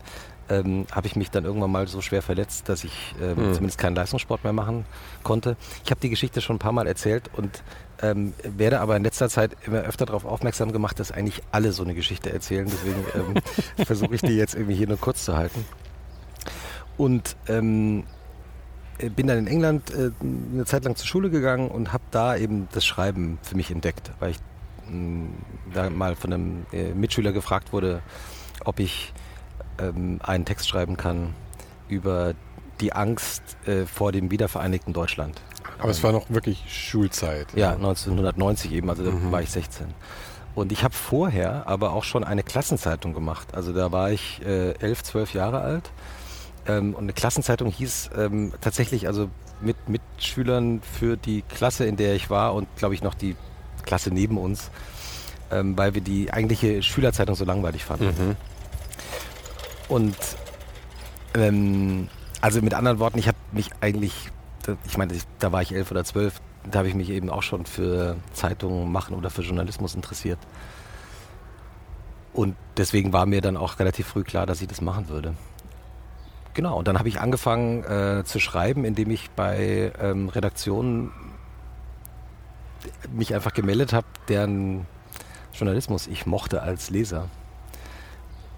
[0.49, 3.55] ähm, habe ich mich dann irgendwann mal so schwer verletzt, dass ich ähm, mhm.
[3.55, 4.85] zumindest keinen Leistungssport mehr machen
[5.23, 5.57] konnte.
[5.85, 7.63] Ich habe die Geschichte schon ein paar Mal erzählt und
[8.03, 11.83] ähm, werde aber in letzter Zeit immer öfter darauf aufmerksam gemacht, dass eigentlich alle so
[11.83, 12.67] eine Geschichte erzählen.
[12.67, 13.43] Deswegen ähm,
[13.85, 15.65] versuche ich die jetzt irgendwie hier nur kurz zu halten.
[16.97, 18.05] Und ähm,
[19.15, 22.69] bin dann in England äh, eine Zeit lang zur Schule gegangen und habe da eben
[22.73, 24.39] das Schreiben für mich entdeckt, weil ich
[24.89, 25.29] mh,
[25.75, 28.03] da mal von einem äh, Mitschüler gefragt wurde,
[28.65, 29.13] ob ich
[29.79, 31.35] ähm, einen Text schreiben kann
[31.89, 32.35] über
[32.81, 35.41] die Angst äh, vor dem wiedervereinigten Deutschland.
[35.79, 37.49] Aber es war noch wirklich Schulzeit.
[37.55, 39.25] Ja, 1990 eben, also mhm.
[39.27, 39.87] da war ich 16.
[40.55, 43.49] Und ich habe vorher aber auch schon eine Klassenzeitung gemacht.
[43.55, 45.91] Also da war ich äh, 11, 12 Jahre alt.
[46.69, 49.29] Ähm, und eine Klassenzeitung hieß ähm, tatsächlich also
[49.61, 53.37] mit Mitschülern für die Klasse, in der ich war und glaube ich noch die
[53.85, 54.71] Klasse neben uns,
[55.51, 58.07] ähm, weil wir die eigentliche Schülerzeitung so langweilig fanden.
[58.07, 58.37] Mhm.
[59.89, 60.17] Und
[61.35, 62.09] ähm,
[62.41, 64.31] also mit anderen Worten, ich habe mich eigentlich,
[64.87, 66.41] ich meine, da war ich elf oder zwölf,
[66.71, 70.39] da habe ich mich eben auch schon für Zeitungen machen oder für Journalismus interessiert.
[72.33, 75.35] Und deswegen war mir dann auch relativ früh klar, dass ich das machen würde.
[76.57, 81.13] Genau, und dann habe ich angefangen äh, zu schreiben, indem ich bei ähm, Redaktionen
[83.13, 84.87] mich einfach gemeldet habe, deren
[85.53, 87.29] Journalismus ich mochte als Leser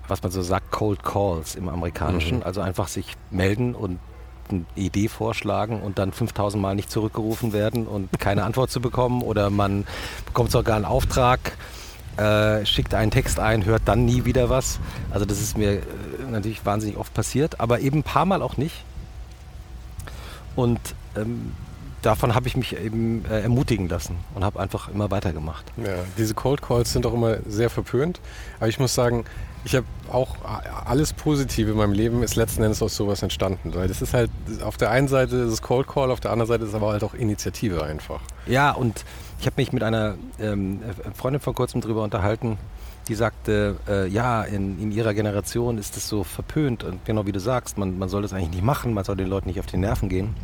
[0.08, 2.38] was man so sagt, Cold Calls im Amerikanischen.
[2.38, 2.42] Mhm.
[2.44, 3.98] Also einfach sich melden und
[4.50, 9.22] eine Idee vorschlagen und dann 5000 Mal nicht zurückgerufen werden und keine Antwort zu bekommen
[9.22, 9.86] oder man
[10.24, 11.52] bekommt sogar einen Auftrag,
[12.16, 14.80] äh, schickt einen Text ein, hört dann nie wieder was.
[15.10, 15.82] Also das ist mir äh,
[16.32, 18.84] natürlich wahnsinnig oft passiert, aber eben ein paar Mal auch nicht.
[20.56, 20.80] Und
[21.16, 21.52] ähm,
[22.02, 25.64] davon habe ich mich eben äh, ermutigen lassen und habe einfach immer weitergemacht.
[25.76, 28.20] Ja, diese Cold Calls sind auch immer sehr verpönt,
[28.58, 29.24] aber ich muss sagen,
[29.64, 30.36] ich habe auch
[30.86, 33.74] alles Positive in meinem Leben ist letzten Endes aus sowas entstanden.
[33.74, 34.30] Weil das ist halt,
[34.62, 36.92] auf der einen Seite ist es Cold Call, auf der anderen Seite ist es aber
[36.92, 38.20] halt auch Initiative einfach.
[38.46, 39.04] Ja, und
[39.40, 40.80] ich habe mich mit einer ähm,
[41.14, 42.56] Freundin vor kurzem darüber unterhalten,
[43.08, 47.32] die sagte, äh, ja, in, in, ihrer Generation ist das so verpönt und genau wie
[47.32, 49.66] du sagst, man, man soll das eigentlich nicht machen, man soll den Leuten nicht auf
[49.66, 50.34] die Nerven gehen.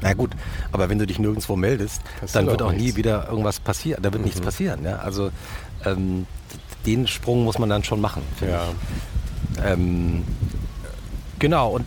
[0.00, 0.32] Na gut,
[0.72, 4.02] aber wenn du dich nirgendwo meldest, Passiert dann wird auch, auch nie wieder irgendwas passieren.
[4.02, 4.26] Da wird mhm.
[4.26, 4.84] nichts passieren.
[4.84, 4.96] Ja?
[4.96, 5.30] Also
[5.86, 6.26] ähm,
[6.84, 8.22] den Sprung muss man dann schon machen.
[8.40, 8.68] Ja.
[9.64, 10.24] Ähm,
[11.38, 11.86] genau, und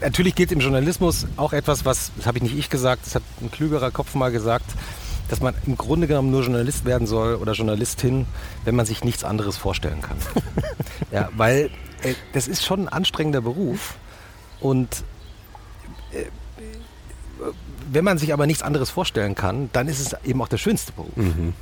[0.00, 3.22] natürlich gilt im Journalismus auch etwas, was, das habe ich nicht ich gesagt, das hat
[3.40, 4.70] ein klügerer Kopf mal gesagt,
[5.32, 8.26] dass man im Grunde genommen nur Journalist werden soll oder Journalistin,
[8.66, 10.18] wenn man sich nichts anderes vorstellen kann.
[11.10, 11.70] ja, weil
[12.02, 13.94] äh, das ist schon ein anstrengender Beruf
[14.60, 15.04] und
[16.12, 16.24] äh,
[17.90, 20.92] wenn man sich aber nichts anderes vorstellen kann, dann ist es eben auch der schönste
[20.92, 21.16] Beruf.
[21.16, 21.54] Mhm.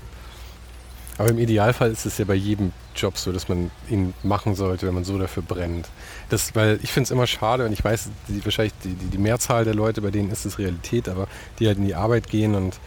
[1.17, 4.89] Aber im Idealfall ist es ja bei jedem Job so, dass man ihn machen sollte,
[4.89, 5.89] wenn man so dafür brennt.
[6.29, 9.19] Das, weil ich finde es immer schade und ich weiß, die, wahrscheinlich die, die, die,
[9.19, 11.29] Mehrzahl der Leute, bei denen ist es Realität, aber
[11.61, 12.81] die halt in die Arbeit gehen und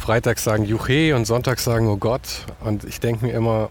[0.00, 2.46] freitags sagen Juche und sonntags sagen Oh Gott.
[2.60, 3.70] Und ich denke mir immer,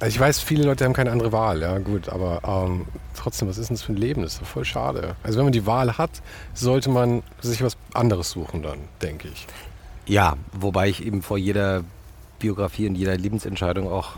[0.00, 3.58] also ich weiß, viele Leute haben keine andere Wahl, ja gut, aber ähm, trotzdem, was
[3.58, 4.22] ist denn das für ein Leben?
[4.22, 5.16] Das ist doch voll schade.
[5.22, 6.10] Also wenn man die Wahl hat,
[6.54, 9.46] sollte man sich was anderes suchen dann, denke ich.
[10.06, 11.84] Ja, wobei ich eben vor jeder
[12.38, 14.12] Biografie und jeder Lebensentscheidung auch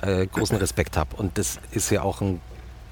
[0.00, 1.16] äh, großen Respekt habe.
[1.16, 2.40] Und das ist ja auch ein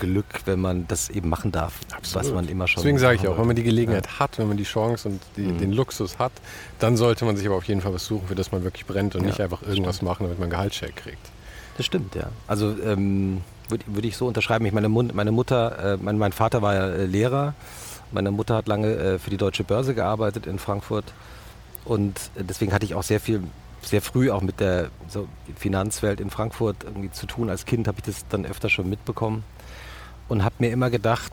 [0.03, 2.27] Glück, wenn man das eben machen darf, Absolut.
[2.27, 2.83] was man immer schon.
[2.83, 4.19] Deswegen sage ich auch, wenn man die Gelegenheit ja.
[4.19, 5.59] hat, wenn man die Chance und die, mhm.
[5.59, 6.33] den Luxus hat,
[6.81, 9.15] dann sollte man sich aber auf jeden Fall was suchen, für das man wirklich brennt
[9.15, 10.11] und ja, nicht einfach irgendwas stimmt.
[10.11, 11.31] machen, damit man Gehaltscheck kriegt.
[11.77, 12.31] Das stimmt, ja.
[12.49, 14.67] Also ähm, würde würd ich so unterschreiben.
[14.67, 17.55] Ich meine, meine Mutter, äh, mein, mein, Vater war ja äh, Lehrer.
[18.11, 21.05] Meine Mutter hat lange äh, für die Deutsche Börse gearbeitet in Frankfurt.
[21.85, 23.45] Und äh, deswegen hatte ich auch sehr viel
[23.85, 27.51] sehr früh auch mit der so Finanzwelt in Frankfurt irgendwie zu tun.
[27.51, 29.45] Als Kind habe ich das dann öfter schon mitbekommen
[30.33, 31.33] und habe mir immer gedacht,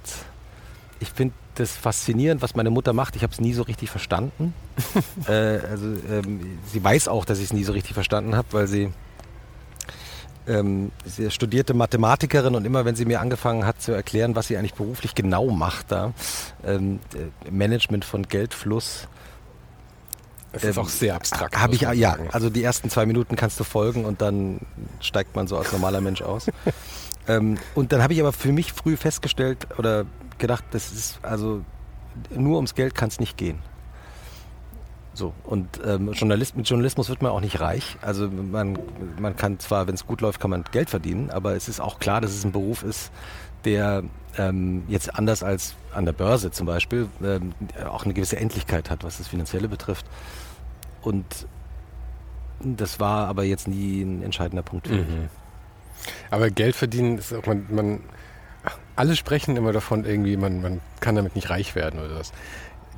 [0.99, 3.15] ich finde das faszinierend, was meine Mutter macht.
[3.15, 4.53] Ich habe es nie so richtig verstanden.
[5.27, 8.67] äh, also ähm, sie weiß auch, dass ich es nie so richtig verstanden habe, weil
[8.67, 8.91] sie
[10.47, 14.57] ähm, sie studierte Mathematikerin und immer wenn sie mir angefangen hat zu erklären, was sie
[14.57, 16.13] eigentlich beruflich genau macht, da
[16.65, 16.99] ähm,
[17.49, 19.07] Management von Geldfluss,
[20.51, 21.57] es ist ähm, auch sehr abstrakt.
[21.57, 24.59] Habe ich ja, also die ersten zwei Minuten kannst du folgen und dann
[24.99, 26.47] steigt man so als normaler Mensch aus.
[27.27, 30.05] ähm, und dann habe ich aber für mich früh festgestellt oder
[30.37, 31.63] gedacht, das ist also
[32.35, 33.59] nur ums Geld kann es nicht gehen.
[35.13, 35.33] So.
[35.43, 37.97] Und ähm, Journalist, mit Journalismus wird man auch nicht reich.
[38.01, 38.79] Also man,
[39.19, 41.99] man kann zwar, wenn es gut läuft, kann man Geld verdienen, aber es ist auch
[41.99, 43.11] klar, dass es ein Beruf ist,
[43.65, 44.03] der
[44.37, 47.53] ähm, jetzt anders als an der Börse zum Beispiel ähm,
[47.89, 50.05] auch eine gewisse Endlichkeit hat, was das Finanzielle betrifft.
[51.01, 51.25] Und
[52.61, 55.07] das war aber jetzt nie ein entscheidender Punkt für mich.
[55.07, 55.29] Mhm.
[56.29, 57.99] Aber Geld verdienen ist auch, man, man
[58.95, 62.33] alle sprechen immer davon irgendwie, man, man kann damit nicht reich werden oder das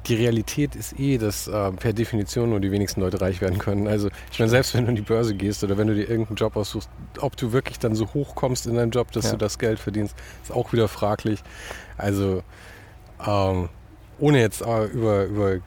[0.08, 3.88] die Realität ist eh, dass äh, per Definition nur die wenigsten Leute reich werden können.
[3.88, 6.38] Also ich meine, selbst wenn du in die Börse gehst oder wenn du dir irgendeinen
[6.38, 6.90] Job aussuchst,
[7.20, 9.32] ob du wirklich dann so hoch kommst in deinem Job, dass ja.
[9.32, 11.42] du das Geld verdienst, ist auch wieder fraglich.
[11.98, 12.44] Also
[13.26, 13.70] ähm,
[14.20, 15.58] ohne jetzt äh, über, über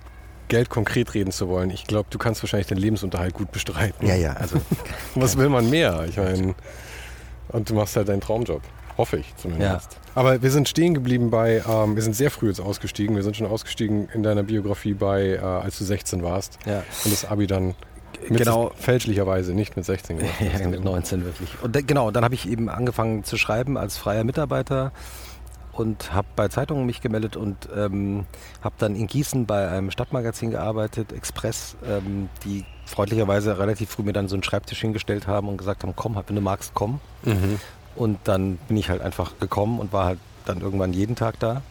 [0.48, 4.06] Geld konkret reden zu wollen, ich glaube, du kannst wahrscheinlich deinen Lebensunterhalt gut bestreiten.
[4.06, 4.60] Ja, ja, also.
[5.14, 6.04] Was will man mehr?
[6.08, 6.54] Ich meine,
[7.48, 8.62] und du machst halt deinen Traumjob.
[8.96, 9.92] Hoffe ich zumindest.
[9.92, 9.98] Ja.
[10.14, 13.16] Aber wir sind stehen geblieben bei, ähm, wir sind sehr früh jetzt ausgestiegen.
[13.16, 16.58] Wir sind schon ausgestiegen in deiner Biografie bei, äh, als du 16 warst.
[16.64, 16.84] Ja.
[17.04, 17.74] Und das Abi dann
[18.28, 18.70] genau.
[18.76, 20.34] fälschlicherweise nicht mit 16 gemacht.
[20.60, 21.50] ja, mit 19 wirklich.
[21.62, 24.92] Und genau, dann habe ich eben angefangen zu schreiben als freier Mitarbeiter
[25.76, 28.26] und habe bei Zeitungen mich gemeldet und ähm,
[28.62, 34.12] habe dann in Gießen bei einem Stadtmagazin gearbeitet, Express, ähm, die freundlicherweise relativ früh mir
[34.12, 37.00] dann so einen Schreibtisch hingestellt haben und gesagt haben, komm, wenn du magst, komm.
[37.24, 37.58] Mhm.
[37.96, 41.62] Und dann bin ich halt einfach gekommen und war halt dann irgendwann jeden Tag da.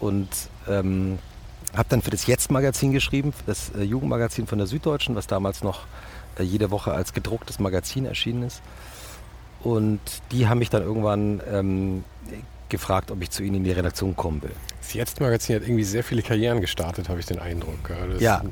[0.00, 0.28] Und
[0.68, 1.18] ähm,
[1.74, 5.80] habe dann für das Jetzt-Magazin geschrieben, das äh, Jugendmagazin von der Süddeutschen, was damals noch
[6.38, 8.62] äh, jede Woche als gedrucktes Magazin erschienen ist.
[9.62, 10.00] Und
[10.32, 12.04] die haben mich dann irgendwann ähm,
[12.68, 14.52] gefragt, ob ich zu ihnen in die Redaktion kommen will.
[14.80, 17.90] Das Jetzt-Magazin hat irgendwie sehr viele Karrieren gestartet, habe ich den Eindruck.
[18.12, 18.42] Das ja,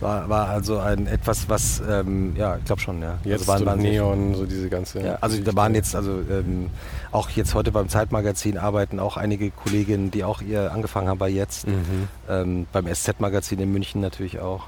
[0.00, 3.12] war, war also ein etwas, was, ähm, ja, ich glaube schon, ja.
[3.12, 5.00] Also jetzt also waren, Neon, so diese ganze.
[5.00, 6.70] Ja, also da waren jetzt, also ähm,
[7.12, 11.28] auch jetzt heute beim Zeitmagazin arbeiten auch einige Kolleginnen, die auch ihr angefangen haben bei
[11.28, 11.66] jetzt.
[11.66, 12.08] Mhm.
[12.28, 14.64] Ähm, beim SZ-Magazin in München natürlich auch,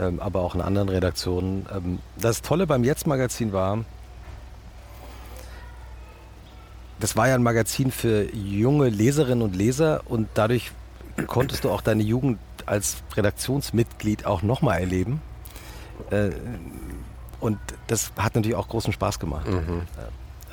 [0.00, 1.66] ähm, aber auch in anderen Redaktionen.
[1.74, 3.84] Ähm, das Tolle beim Jetzt-Magazin war,
[7.00, 10.72] das war ja ein Magazin für junge Leserinnen und Leser und dadurch
[11.26, 15.20] konntest du auch deine Jugend als Redaktionsmitglied auch nochmal erleben.
[16.10, 16.30] Äh,
[17.40, 19.48] und das hat natürlich auch großen Spaß gemacht.
[19.48, 19.82] Mhm.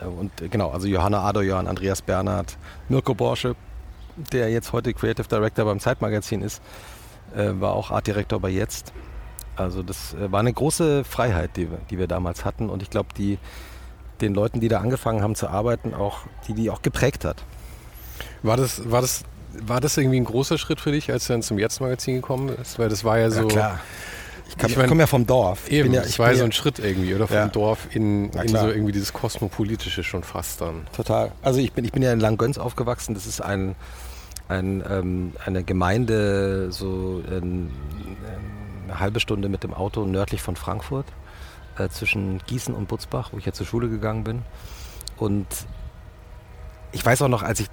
[0.02, 2.58] Äh, und äh, genau, also Johanna Adoyan, Andreas Bernhard,
[2.90, 3.56] Mirko Borsche,
[4.32, 6.62] der jetzt heute Creative Director beim Zeitmagazin ist,
[7.36, 8.94] war auch Artdirektor bei Jetzt.
[9.56, 12.70] Also das war eine große Freiheit, die wir, die wir damals hatten.
[12.70, 13.40] Und ich glaube, die
[14.24, 17.44] den Leuten, die da angefangen haben zu arbeiten, auch die die auch geprägt hat.
[18.42, 21.42] War das, war das war das irgendwie ein großer Schritt für dich, als du dann
[21.42, 22.80] zum Jetzt-Magazin gekommen bist?
[22.80, 23.42] Weil das war ja so.
[23.42, 23.80] Ja, klar.
[24.48, 25.70] Ich, ich, ich komme ja vom Dorf.
[25.70, 27.28] Eben, ja, das war ja so ein Schritt irgendwie, oder?
[27.28, 27.48] Vom ja.
[27.48, 30.86] Dorf in, in so irgendwie dieses Kosmopolitische schon fast dann.
[30.96, 31.32] Total.
[31.42, 33.16] Also ich bin, ich bin ja in Langgöns aufgewachsen.
[33.16, 33.76] Das ist ein,
[34.50, 37.72] ein, ähm, eine Gemeinde, so ein,
[38.86, 41.06] eine halbe Stunde mit dem Auto nördlich von Frankfurt,
[41.78, 44.42] äh, zwischen Gießen und Butzbach, wo ich ja zur Schule gegangen bin.
[45.18, 45.48] Und
[46.92, 47.68] ich weiß auch noch, als ich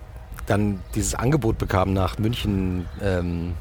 [0.47, 3.55] dann dieses Angebot bekam, nach München ähm,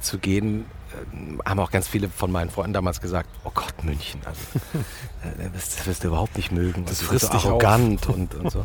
[0.00, 4.20] zu gehen, äh, haben auch ganz viele von meinen Freunden damals gesagt, oh Gott, München,
[4.24, 4.40] also,
[5.22, 6.84] äh, das, wirst du überhaupt nicht mögen.
[6.86, 8.64] Das frisst so arrogant und, und so.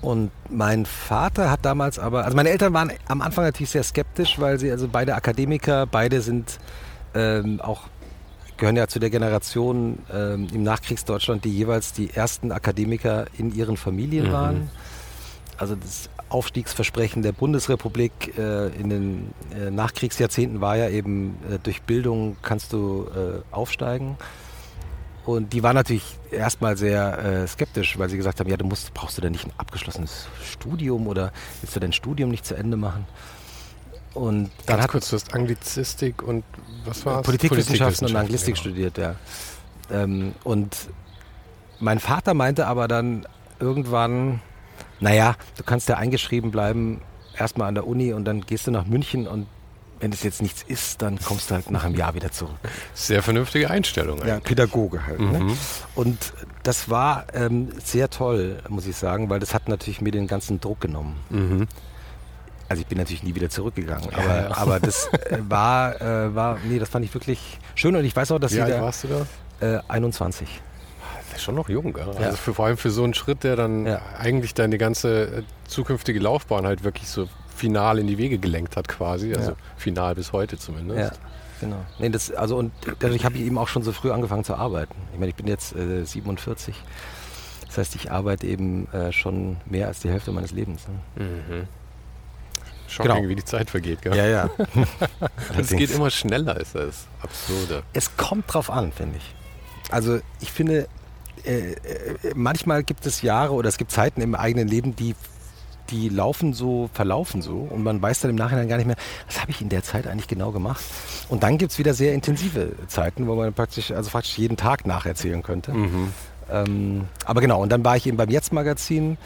[0.00, 4.38] Und mein Vater hat damals aber, also meine Eltern waren am Anfang natürlich sehr skeptisch,
[4.38, 6.58] weil sie also beide Akademiker, beide sind
[7.14, 7.82] ähm, auch
[8.60, 13.76] gehören ja zu der Generation ähm, im Nachkriegsdeutschland, die jeweils die ersten Akademiker in ihren
[13.76, 14.32] Familien mhm.
[14.32, 14.70] waren
[15.60, 21.82] also das Aufstiegsversprechen der Bundesrepublik äh, in den äh, Nachkriegsjahrzehnten war ja eben, äh, durch
[21.82, 24.16] Bildung kannst du äh, aufsteigen.
[25.26, 28.94] Und die waren natürlich erstmal sehr äh, skeptisch, weil sie gesagt haben, ja, du musst,
[28.94, 31.30] brauchst du denn nicht ein abgeschlossenes Studium oder
[31.60, 33.06] willst du dein Studium nicht zu Ende machen?
[34.14, 36.44] Und dann Ganz hat kurz, du hast Anglizistik und
[36.84, 38.62] was war Politikwissenschaften und Anglistik genau.
[38.62, 39.14] studiert, ja.
[39.90, 40.76] Ähm, und
[41.78, 43.26] mein Vater meinte aber dann
[43.60, 44.40] irgendwann,
[44.98, 47.00] naja, du kannst ja eingeschrieben bleiben,
[47.36, 49.46] erstmal an der Uni und dann gehst du nach München und
[50.00, 52.56] wenn es jetzt nichts ist, dann kommst du halt nach einem Jahr wieder zurück.
[52.94, 54.20] Sehr vernünftige Einstellung.
[54.20, 54.28] Eigentlich.
[54.28, 55.20] Ja, Pädagoge halt.
[55.20, 55.38] Ne?
[55.40, 55.46] Mhm.
[55.48, 55.56] Ne?
[55.94, 56.32] Und
[56.62, 60.60] das war ähm, sehr toll, muss ich sagen, weil das hat natürlich mir den ganzen
[60.60, 61.16] Druck genommen.
[61.28, 61.66] Mhm.
[62.70, 64.50] Also ich bin natürlich nie wieder zurückgegangen, aber, ja.
[64.56, 68.30] aber das äh, war, äh, war, nee, das fand ich wirklich schön und ich weiß
[68.30, 69.08] auch, dass Wie alt warst du
[69.60, 69.78] da?
[69.78, 70.48] Äh, 21
[71.36, 72.06] schon noch jung, ja.
[72.06, 74.02] also für, vor allem für so einen Schritt, der dann ja.
[74.18, 78.88] eigentlich deine ganze äh, zukünftige Laufbahn halt wirklich so final in die Wege gelenkt hat
[78.88, 81.12] quasi, also final bis heute zumindest.
[81.12, 81.18] Ja.
[81.60, 81.84] Genau.
[81.98, 84.94] Nee, das, also und dadurch habe ich eben auch schon so früh angefangen zu arbeiten.
[85.12, 86.74] Ich meine, ich bin jetzt äh, 47.
[87.66, 90.88] Das heißt, ich arbeite eben äh, schon mehr als die Hälfte meines Lebens.
[91.16, 91.24] Ne?
[91.24, 91.68] Mhm.
[92.90, 93.28] Shocking, genau.
[93.28, 94.02] wie die Zeit vergeht.
[94.02, 94.16] Gell?
[94.16, 94.50] Ja, ja.
[95.58, 97.82] es geht immer schneller, ist das absurde.
[97.92, 99.34] Es kommt drauf an, finde ich.
[99.90, 100.88] Also ich finde,
[101.44, 101.76] äh, äh,
[102.34, 105.14] manchmal gibt es Jahre oder es gibt Zeiten im eigenen Leben, die
[105.90, 109.40] die laufen so, verlaufen so und man weiß dann im Nachhinein gar nicht mehr, was
[109.40, 110.82] habe ich in der Zeit eigentlich genau gemacht.
[111.28, 114.86] Und dann gibt es wieder sehr intensive Zeiten, wo man praktisch, also praktisch jeden Tag
[114.86, 115.72] nacherzählen könnte.
[115.72, 116.12] Mhm.
[116.50, 119.18] Ähm, aber genau, und dann war ich eben beim Jetzt-Magazin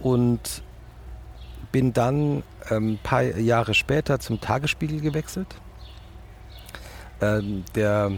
[0.00, 0.62] und
[1.76, 5.56] bin dann ein ähm, paar Jahre später zum Tagesspiegel gewechselt.
[7.20, 8.12] Ähm, der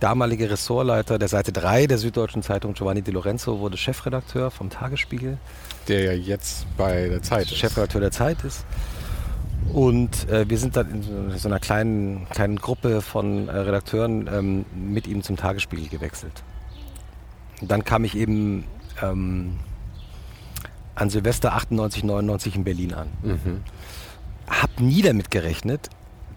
[0.00, 5.38] damalige Ressortleiter der Seite 3 der Süddeutschen Zeitung, Giovanni Di Lorenzo, wurde Chefredakteur vom Tagesspiegel.
[5.86, 7.58] Der ja jetzt bei der Zeit ist.
[7.58, 8.66] Chefredakteur der Zeit ist.
[9.72, 14.64] Und äh, wir sind dann in so einer kleinen, kleinen Gruppe von äh, Redakteuren ähm,
[14.74, 16.42] mit ihm zum Tagesspiegel gewechselt.
[17.60, 18.64] Und dann kam ich eben
[19.00, 19.60] ähm,
[20.96, 23.08] an Silvester 98, 99 in Berlin an.
[23.22, 23.62] Mhm.
[24.48, 25.88] Hab nie damit gerechnet,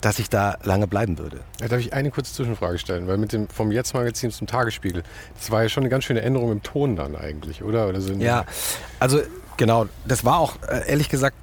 [0.01, 1.41] dass ich da lange bleiben würde.
[1.59, 3.07] Ja, darf ich eine kurze Zwischenfrage stellen?
[3.07, 5.03] Weil mit dem vom Jetzt-Magazin zum Tagesspiegel,
[5.35, 7.87] das war ja schon eine ganz schöne Änderung im Ton dann eigentlich, oder?
[7.87, 8.45] oder so ja,
[8.99, 9.21] also
[9.57, 11.35] genau, das war auch äh, ehrlich gesagt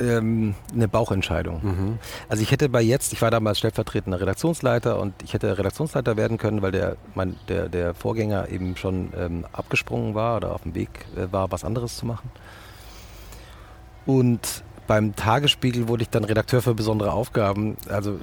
[0.00, 1.60] ähm, eine Bauchentscheidung.
[1.62, 1.98] Mhm.
[2.28, 6.38] Also ich hätte bei Jetzt, ich war damals stellvertretender Redaktionsleiter und ich hätte Redaktionsleiter werden
[6.38, 10.74] können, weil der, mein, der, der Vorgänger eben schon ähm, abgesprungen war oder auf dem
[10.74, 12.30] Weg äh, war, was anderes zu machen.
[14.06, 17.76] Und beim Tagesspiegel wurde ich dann Redakteur für besondere Aufgaben.
[17.90, 18.18] Also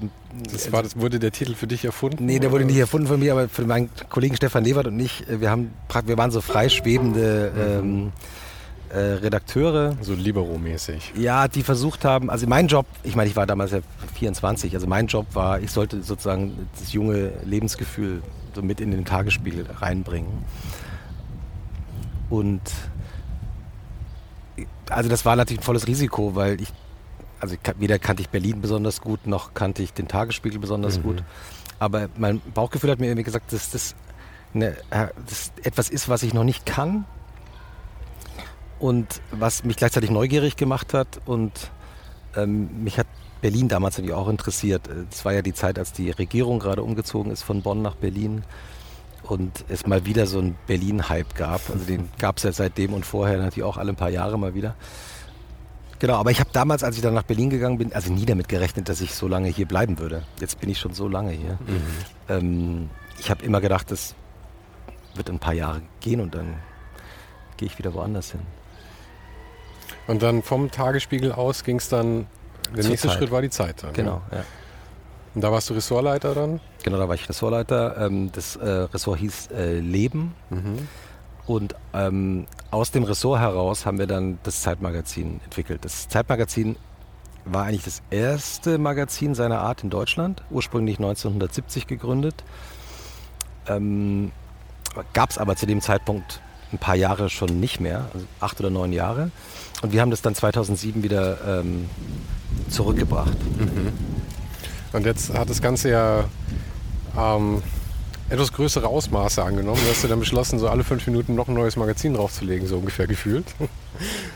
[0.52, 2.26] das war, das wurde der Titel für dich erfunden?
[2.26, 5.30] Nee, der wurde nicht erfunden von mir, aber für meinen Kollegen Stefan Levert und ich.
[5.30, 5.72] Äh, wir haben,
[6.06, 8.12] wir waren so freischwebende ähm,
[8.90, 9.96] äh, Redakteure.
[10.02, 11.14] So Libero-mäßig.
[11.16, 12.30] Ja, die versucht haben.
[12.30, 13.80] Also mein Job, ich meine, ich war damals ja
[14.16, 14.74] 24.
[14.74, 18.22] Also mein Job war, ich sollte sozusagen das junge Lebensgefühl
[18.54, 20.46] so mit in den Tagesspiegel reinbringen.
[22.30, 22.62] Und
[24.90, 26.70] also das war natürlich ein volles Risiko, weil ich,
[27.40, 31.04] also weder kannte ich Berlin besonders gut, noch kannte ich den Tagesspiegel besonders mhm.
[31.04, 31.24] gut.
[31.80, 33.96] Aber mein Bauchgefühl hat mir irgendwie gesagt, dass das,
[34.54, 37.06] eine, das etwas ist, was ich noch nicht kann
[38.80, 41.72] und was mich gleichzeitig neugierig gemacht hat und
[42.36, 43.08] ähm, mich hat
[43.42, 44.90] Berlin damals natürlich auch interessiert.
[45.12, 48.44] Es war ja die Zeit, als die Regierung gerade umgezogen ist von Bonn nach Berlin
[49.24, 51.62] und es mal wieder so einen Berlin-Hype gab.
[51.70, 54.54] Also den gab es ja seitdem und vorher natürlich auch alle ein paar Jahre mal
[54.54, 54.76] wieder.
[56.00, 58.50] Genau, aber ich habe damals, als ich dann nach Berlin gegangen bin, also nie damit
[58.50, 60.24] gerechnet, dass ich so lange hier bleiben würde.
[60.40, 61.58] Jetzt bin ich schon so lange hier.
[61.66, 61.82] Mhm.
[62.30, 64.14] Ähm, ich habe immer gedacht, das
[65.16, 66.56] wird ein paar Jahre gehen und dann
[67.58, 68.42] gehe ich wieder woanders hin.
[70.08, 72.28] Und dann vom Tagesspiegel aus ging es dann,
[72.76, 73.18] der Zur nächste Zeit.
[73.18, 73.94] Schritt war die Zeit dann.
[73.94, 74.38] Genau, ja.
[74.38, 74.46] ja.
[75.34, 76.62] Und da warst du Ressortleiter dann?
[76.84, 77.98] Genau, da war ich Ressortleiter.
[77.98, 80.34] Ähm, das äh, Ressort hieß äh, Leben.
[80.50, 80.88] Mhm.
[81.46, 85.84] Und ähm, aus dem Ressort heraus haben wir dann das Zeitmagazin entwickelt.
[85.84, 86.78] Das Zeitmagazin
[87.44, 92.44] war eigentlich das erste Magazin seiner Art in Deutschland, ursprünglich 1970 gegründet.
[93.68, 94.32] Ähm,
[95.14, 96.42] Gab es aber zu dem Zeitpunkt
[96.72, 99.32] ein paar Jahre schon nicht mehr, also acht oder neun Jahre.
[99.82, 101.90] Und wir haben das dann 2007 wieder ähm,
[102.70, 103.38] zurückgebracht.
[103.60, 103.94] Mhm.
[104.94, 106.24] Und jetzt hat das Ganze ja
[107.18, 107.62] ähm,
[108.30, 109.80] etwas größere Ausmaße angenommen.
[109.84, 112.78] Du hast ja dann beschlossen, so alle fünf Minuten noch ein neues Magazin draufzulegen, so
[112.78, 113.46] ungefähr gefühlt.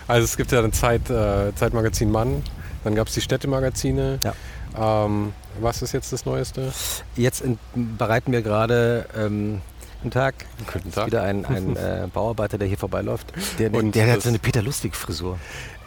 [0.08, 2.44] Also es gibt ja ein Zeit, äh, Zeitmagazin Mann,
[2.86, 4.18] dann gab es die Städtemagazine.
[4.24, 5.06] Ja.
[5.06, 6.72] Ähm, was ist jetzt das Neueste?
[7.18, 7.60] Jetzt in,
[7.98, 9.60] bereiten wir gerade ähm,
[10.02, 10.46] Guten Tag.
[10.72, 11.08] Guten Tag.
[11.08, 13.34] wieder ein, ein äh, Bauarbeiter, der hier vorbeiläuft.
[13.60, 15.38] Der, der, der hat so eine Peter Lustig-Frisur.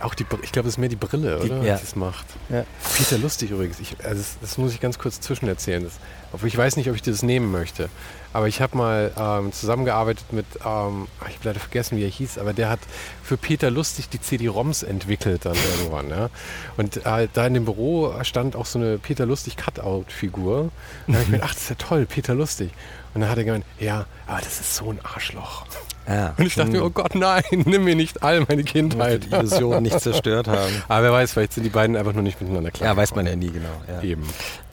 [0.02, 1.62] Auch die, ich glaube, das ist mehr die Brille, die, oder?
[1.62, 1.78] Ja.
[1.78, 2.26] Das macht.
[2.50, 2.64] Ja.
[2.94, 3.80] Peter Lustig übrigens.
[3.80, 5.84] Ich, also das, das, muss ich ganz kurz zwischen erzählen.
[5.84, 7.88] Das, ich weiß nicht, ob ich das nehmen möchte.
[8.32, 12.38] Aber ich habe mal ähm, zusammengearbeitet mit, ähm, ich habe leider vergessen, wie er hieß,
[12.38, 12.80] aber der hat
[13.22, 16.08] für Peter Lustig die CD-ROMs entwickelt dann irgendwann.
[16.10, 16.30] Ja?
[16.76, 20.70] Und äh, da in dem Büro stand auch so eine Peter Lustig Cutout-Figur.
[21.06, 22.70] Da habe ich mir ach, das ist ja toll, Peter Lustig.
[23.14, 25.66] Und dann hat er gemeint, ja, aber das ist so ein Arschloch.
[26.08, 26.34] Ja.
[26.36, 26.86] Und ich dachte mir, hm.
[26.86, 29.24] oh Gott, nein, nimm mir nicht all meine Kindheit.
[29.24, 30.82] Die Illusion nicht zerstört haben.
[30.88, 32.90] Aber wer weiß, vielleicht sind die beiden einfach nur nicht miteinander klar.
[32.90, 33.82] Ja, weiß man ja nie genau.
[33.88, 34.02] Ja.
[34.02, 34.26] Eben.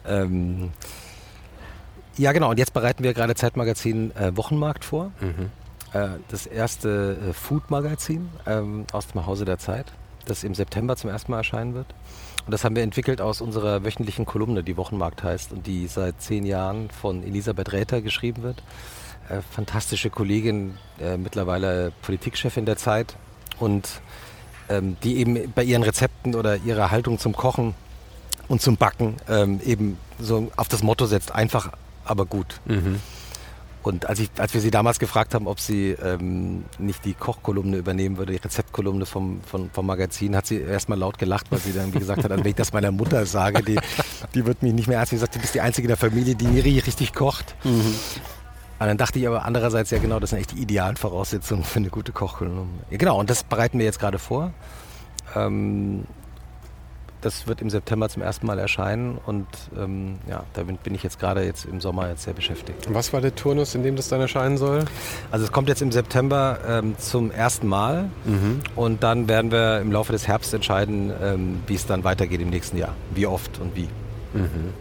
[0.06, 0.72] Ähm,
[2.20, 2.50] ja, genau.
[2.50, 5.10] Und jetzt bereiten wir gerade Zeitmagazin äh, Wochenmarkt vor.
[5.20, 5.50] Mhm.
[5.92, 9.86] Äh, das erste äh, Food-Magazin ähm, aus dem Hause der Zeit,
[10.26, 11.86] das im September zum ersten Mal erscheinen wird.
[12.44, 16.20] Und das haben wir entwickelt aus unserer wöchentlichen Kolumne, die Wochenmarkt heißt und die seit
[16.20, 18.62] zehn Jahren von Elisabeth Räther geschrieben wird.
[19.30, 23.16] Äh, fantastische Kollegin, äh, mittlerweile Politikchefin der Zeit
[23.58, 24.02] und
[24.68, 27.74] ähm, die eben bei ihren Rezepten oder ihrer Haltung zum Kochen
[28.48, 31.72] und zum Backen ähm, eben so auf das Motto setzt, einfach
[32.04, 32.60] aber gut.
[32.66, 33.00] Mhm.
[33.82, 37.78] Und als, ich, als wir sie damals gefragt haben, ob sie ähm, nicht die Kochkolumne
[37.78, 41.72] übernehmen würde, die Rezeptkolumne vom, vom, vom Magazin, hat sie erstmal laut gelacht, weil sie
[41.72, 43.78] dann wie gesagt hat, also wenn ich das meiner Mutter sage, die,
[44.34, 45.10] die wird mich nicht mehr ernst.
[45.10, 47.54] Sie sagt, du bist die Einzige in der Familie, die richtig kocht.
[47.64, 47.94] Mhm.
[48.80, 51.78] Und dann dachte ich aber andererseits, ja genau, das sind echt die idealen Voraussetzungen für
[51.78, 52.66] eine gute Kochkolumne.
[52.90, 54.52] Genau, und das bereiten wir jetzt gerade vor.
[55.36, 56.04] Ähm,
[57.20, 59.46] das wird im September zum ersten Mal erscheinen und
[59.76, 62.86] ähm, ja, da bin, bin, ich jetzt gerade jetzt im Sommer jetzt sehr beschäftigt.
[62.92, 64.84] Was war der Turnus, in dem das dann erscheinen soll?
[65.30, 68.60] Also es kommt jetzt im September ähm, zum ersten Mal mhm.
[68.76, 72.50] und dann werden wir im Laufe des Herbst entscheiden, ähm, wie es dann weitergeht im
[72.50, 73.88] nächsten Jahr, wie oft und wie.
[74.32, 74.72] Mhm.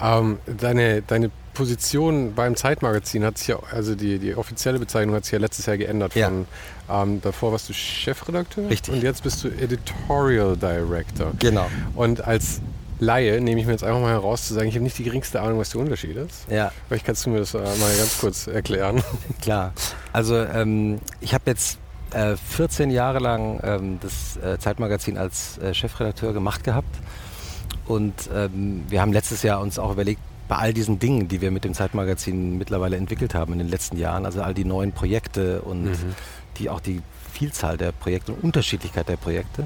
[0.00, 5.24] Ähm, deine, deine Position beim Zeitmagazin hat sich ja, also die, die offizielle Bezeichnung hat
[5.24, 6.14] sich ja letztes Jahr geändert.
[6.14, 6.30] Ja.
[6.90, 8.94] Ähm, davor warst du Chefredakteur Richtig.
[8.94, 11.32] und jetzt bist du Editorial Director.
[11.38, 11.66] Genau.
[11.94, 12.60] Und als
[13.00, 15.40] Laie nehme ich mir jetzt einfach mal heraus zu sagen, ich habe nicht die geringste
[15.40, 16.48] Ahnung, was der Unterschied ist.
[16.50, 16.72] Ja.
[16.88, 19.02] Vielleicht kannst du mir das mal ganz kurz erklären.
[19.42, 19.72] Klar.
[20.12, 21.78] Also ähm, ich habe jetzt
[22.12, 26.94] äh, 14 Jahre lang ähm, das äh, Zeitmagazin als äh, Chefredakteur gemacht gehabt.
[27.86, 31.50] Und ähm, wir haben letztes Jahr uns auch überlegt, bei all diesen Dingen, die wir
[31.50, 35.62] mit dem Zeitmagazin mittlerweile entwickelt haben in den letzten Jahren, also all die neuen Projekte
[35.62, 36.14] und mhm.
[36.58, 37.02] Die auch die
[37.32, 39.64] Vielzahl der Projekte und Unterschiedlichkeit der Projekte,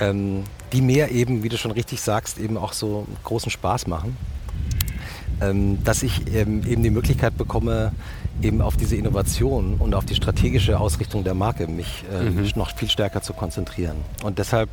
[0.00, 4.16] ähm, die mir eben, wie du schon richtig sagst, eben auch so großen Spaß machen,
[5.40, 7.92] ähm, dass ich ähm, eben die Möglichkeit bekomme,
[8.42, 12.50] eben auf diese Innovation und auf die strategische Ausrichtung der Marke mich äh, mhm.
[12.56, 13.96] noch viel stärker zu konzentrieren.
[14.22, 14.68] Und deshalb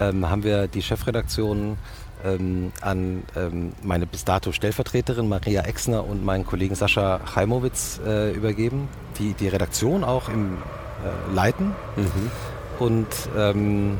[0.00, 1.76] ähm, haben wir die Chefredaktion
[2.24, 8.32] ähm, an ähm, meine bis dato Stellvertreterin Maria Exner und meinen Kollegen Sascha Chaimowitz äh,
[8.32, 11.72] übergeben, die die Redaktion auch im äh, leiten.
[11.96, 12.30] Mhm.
[12.78, 13.98] Und ähm,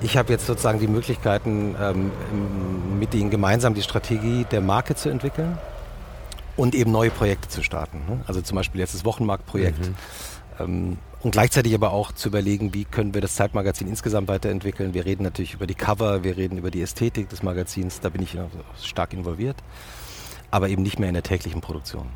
[0.00, 2.10] ich habe jetzt sozusagen die Möglichkeiten, ähm,
[2.98, 5.58] mit ihnen gemeinsam die Strategie der Marke zu entwickeln
[6.56, 8.02] und eben neue Projekte zu starten.
[8.08, 8.20] Ne?
[8.26, 9.78] Also zum Beispiel jetzt das Wochenmarktprojekt.
[9.78, 9.94] Mhm.
[10.58, 14.94] Ähm, und gleichzeitig aber auch zu überlegen, wie können wir das Zeitmagazin insgesamt weiterentwickeln.
[14.94, 18.22] Wir reden natürlich über die Cover, wir reden über die Ästhetik des Magazins, da bin
[18.22, 18.36] ich
[18.82, 19.56] stark involviert,
[20.50, 22.06] aber eben nicht mehr in der täglichen Produktion.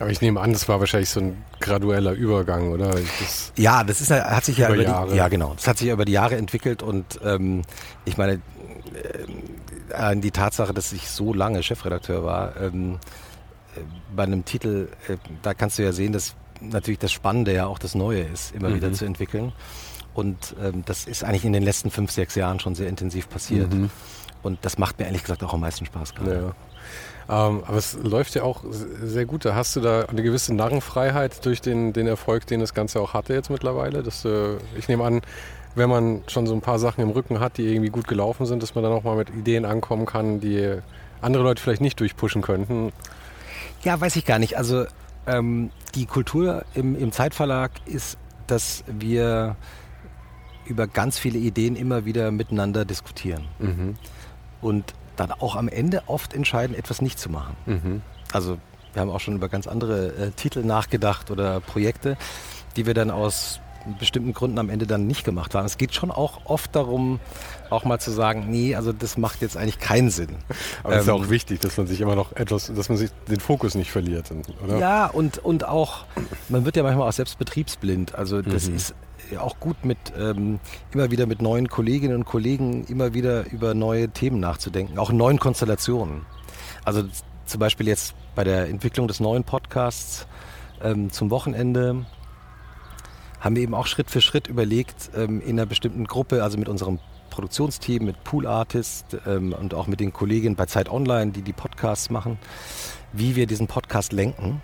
[0.00, 2.90] Aber ich nehme an, das war wahrscheinlich so ein gradueller Übergang, oder?
[2.90, 5.88] Das ja, das ist, hat sich ja über, über die, ja genau, das hat sich
[5.88, 7.62] über die Jahre entwickelt und ähm,
[8.04, 8.40] ich meine,
[9.92, 12.98] äh, die Tatsache, dass ich so lange Chefredakteur war, ähm,
[13.76, 13.80] äh,
[14.14, 17.78] bei einem Titel, äh, da kannst du ja sehen, dass natürlich das Spannende ja auch
[17.78, 18.76] das Neue ist, immer mhm.
[18.76, 19.52] wieder zu entwickeln.
[20.14, 23.72] Und ähm, das ist eigentlich in den letzten fünf, sechs Jahren schon sehr intensiv passiert.
[23.72, 23.90] Mhm.
[24.42, 26.54] Und das macht mir ehrlich gesagt auch am meisten Spaß gerade.
[27.28, 27.48] Ja.
[27.48, 29.44] Ähm, aber es läuft ja auch sehr gut.
[29.44, 33.14] Da hast du da eine gewisse Narrenfreiheit durch den, den Erfolg, den das Ganze auch
[33.14, 34.02] hatte jetzt mittlerweile.
[34.02, 35.22] Dass, äh, ich nehme an,
[35.74, 38.62] wenn man schon so ein paar Sachen im Rücken hat, die irgendwie gut gelaufen sind,
[38.62, 40.76] dass man dann auch mal mit Ideen ankommen kann, die
[41.20, 42.92] andere Leute vielleicht nicht durchpushen könnten.
[43.82, 44.56] Ja, weiß ich gar nicht.
[44.56, 44.84] Also
[45.26, 49.56] ähm, die Kultur im, im Zeitverlag ist, dass wir
[50.66, 53.46] über ganz viele Ideen immer wieder miteinander diskutieren.
[53.58, 53.96] Mhm.
[54.60, 57.56] Und dann auch am Ende oft entscheiden, etwas nicht zu machen.
[57.66, 58.02] Mhm.
[58.32, 58.58] Also
[58.92, 62.16] wir haben auch schon über ganz andere äh, Titel nachgedacht oder Projekte,
[62.76, 63.60] die wir dann aus
[63.98, 65.66] bestimmten Gründen am Ende dann nicht gemacht haben.
[65.66, 67.20] Es geht schon auch oft darum,
[67.70, 70.36] auch mal zu sagen, nee, also das macht jetzt eigentlich keinen Sinn.
[70.82, 72.98] Aber es ähm, ist ja auch wichtig, dass man sich immer noch etwas, dass man
[72.98, 74.30] sich den Fokus nicht verliert,
[74.62, 74.78] oder?
[74.78, 76.04] Ja, und, und auch,
[76.48, 78.14] man wird ja manchmal auch selbst betriebsblind.
[78.14, 78.76] Also das mhm.
[78.76, 78.94] ist
[79.38, 80.60] auch gut mit ähm,
[80.92, 85.16] immer wieder mit neuen Kolleginnen und Kollegen immer wieder über neue Themen nachzudenken, auch in
[85.16, 86.26] neuen Konstellationen.
[86.84, 87.04] Also
[87.46, 90.26] zum Beispiel jetzt bei der Entwicklung des neuen Podcasts
[90.82, 92.06] ähm, zum Wochenende
[93.44, 96.66] haben wir eben auch Schritt für Schritt überlegt, ähm, in einer bestimmten Gruppe, also mit
[96.66, 101.42] unserem Produktionsteam, mit Pool Artist ähm, und auch mit den Kolleginnen bei Zeit Online, die
[101.42, 102.38] die Podcasts machen,
[103.12, 104.62] wie wir diesen Podcast lenken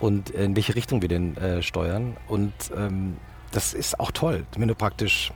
[0.00, 2.18] und in welche Richtung wir den äh, steuern.
[2.28, 3.16] Und ähm,
[3.52, 5.32] das ist auch toll, wenn du praktisch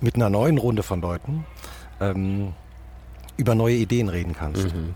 [0.00, 1.44] mit einer neuen Runde von Leuten
[3.36, 4.74] über neue Ideen reden kannst.
[4.74, 4.94] Mhm.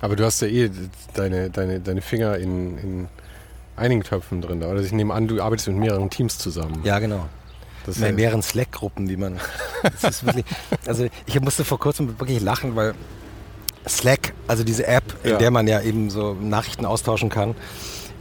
[0.00, 0.70] Aber du hast ja eh
[1.12, 3.08] deine, deine, deine Finger in, in
[3.76, 4.62] einigen Töpfen drin.
[4.62, 6.80] Oder ich nehme an, du arbeitest mit mehreren Teams zusammen.
[6.84, 7.26] Ja, genau.
[7.86, 9.40] Das mit mehreren Slack-Gruppen, die man.
[10.22, 10.44] wirklich,
[10.86, 12.94] also ich musste vor kurzem wirklich lachen, weil
[13.88, 15.38] Slack, also diese App, in ja.
[15.38, 17.56] der man ja eben so Nachrichten austauschen kann,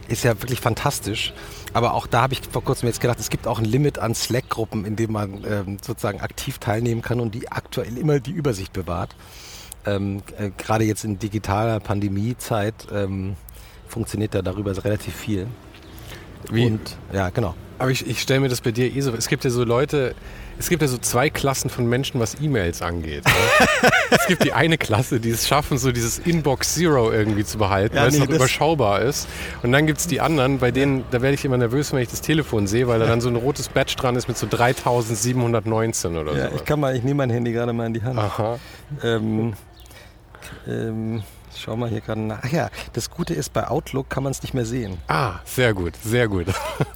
[0.07, 1.33] ist ja wirklich fantastisch.
[1.73, 4.15] Aber auch da habe ich vor kurzem jetzt gedacht, es gibt auch ein Limit an
[4.15, 8.73] Slack-Gruppen, in denen man ähm, sozusagen aktiv teilnehmen kann und die aktuell immer die Übersicht
[8.73, 9.15] bewahrt.
[9.85, 13.35] Ähm, äh, Gerade jetzt in digitaler Pandemiezeit ähm,
[13.91, 15.47] funktioniert da darüber relativ viel.
[16.49, 16.65] Wie?
[16.65, 17.55] Und ja, genau.
[17.77, 19.13] Aber ich, ich stelle mir das bei dir eh so.
[19.13, 20.15] Es gibt ja so Leute,
[20.59, 23.25] es gibt ja so zwei Klassen von Menschen, was E-Mails angeht.
[23.25, 23.89] Ne?
[24.11, 27.95] es gibt die eine Klasse, die es schaffen, so dieses Inbox Zero irgendwie zu behalten,
[27.95, 29.27] ja, weil nee, es noch überschaubar ist.
[29.63, 32.09] Und dann gibt es die anderen, bei denen, da werde ich immer nervös, wenn ich
[32.09, 36.17] das Telefon sehe, weil da dann so ein rotes Badge dran ist mit so 3719
[36.17, 36.55] oder ja, so.
[36.55, 38.19] Ich kann mal, ich nehme mein Handy gerade mal in die Hand.
[38.19, 38.59] Aha.
[39.03, 39.53] Ähm,
[40.67, 41.23] ähm,
[41.61, 42.39] schau mal hier gerade nach.
[42.43, 44.97] Ach ja, das Gute ist, bei Outlook kann man es nicht mehr sehen.
[45.07, 46.47] Ah, sehr gut, sehr gut.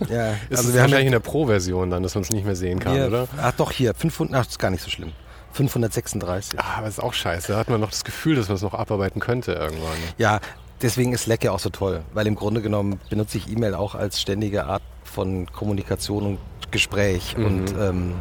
[0.10, 2.56] Ja, ist also wir wahrscheinlich haben in der Pro-Version dann, dass man es nicht mehr
[2.56, 3.28] sehen kann, hier, oder?
[3.42, 5.12] Ach doch, hier, 500, ach, das ist gar nicht so schlimm.
[5.54, 6.60] 536.
[6.60, 7.54] Ah, aber ist auch scheiße.
[7.54, 9.98] Da hat man noch das Gefühl, dass man es noch abarbeiten könnte irgendwann.
[10.18, 10.42] Ja,
[10.82, 13.96] deswegen ist Slack ja auch so toll, weil im Grunde genommen benutze ich E-Mail auch
[13.96, 16.40] als ständige Art von Kommunikation und
[16.72, 17.38] Gespräch.
[17.38, 17.46] Mhm.
[17.46, 18.14] Und ähm,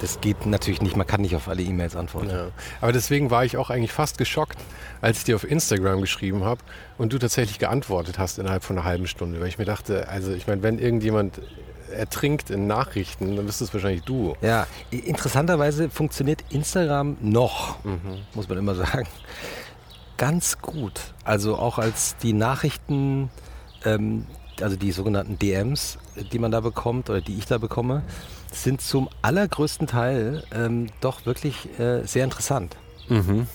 [0.00, 2.30] das geht natürlich nicht, man kann nicht auf alle E-Mails antworten.
[2.30, 2.48] Ja.
[2.80, 4.58] Aber deswegen war ich auch eigentlich fast geschockt,
[5.00, 6.60] als ich dir auf Instagram geschrieben habe
[6.98, 9.40] und du tatsächlich geantwortet hast innerhalb von einer halben Stunde.
[9.40, 11.40] Weil ich mir dachte, also ich meine, wenn irgendjemand
[11.90, 14.36] ertrinkt in Nachrichten, dann bist es wahrscheinlich du.
[14.40, 18.00] Ja, interessanterweise funktioniert Instagram noch, mhm.
[18.34, 19.06] muss man immer sagen,
[20.16, 21.00] ganz gut.
[21.24, 23.30] Also auch als die Nachrichten,
[23.84, 24.26] ähm,
[24.60, 25.98] also die sogenannten DMs,
[26.32, 28.02] die man da bekommt oder die ich da bekomme,
[28.52, 32.76] sind zum allergrößten Teil ähm, doch wirklich äh, sehr interessant.
[33.08, 33.46] Mhm.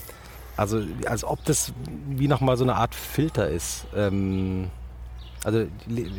[0.57, 1.73] Also als ob das
[2.09, 3.85] wie nochmal so eine Art Filter ist.
[3.95, 4.69] Ähm,
[5.43, 5.65] also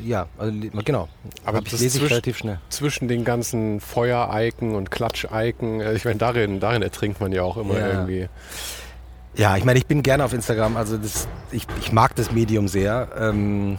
[0.04, 0.52] ja, also,
[0.84, 1.08] genau.
[1.44, 2.58] Aber das lese ich relativ schnell.
[2.68, 7.56] Zwischen den ganzen Feuer-Icon und Klatsch-Icon, äh, ich meine, darin, darin ertrinkt man ja auch
[7.56, 7.88] immer ja.
[7.88, 8.28] irgendwie.
[9.34, 12.68] Ja, ich meine, ich bin gerne auf Instagram, also das, ich, ich mag das Medium
[12.68, 13.08] sehr.
[13.16, 13.78] Ähm,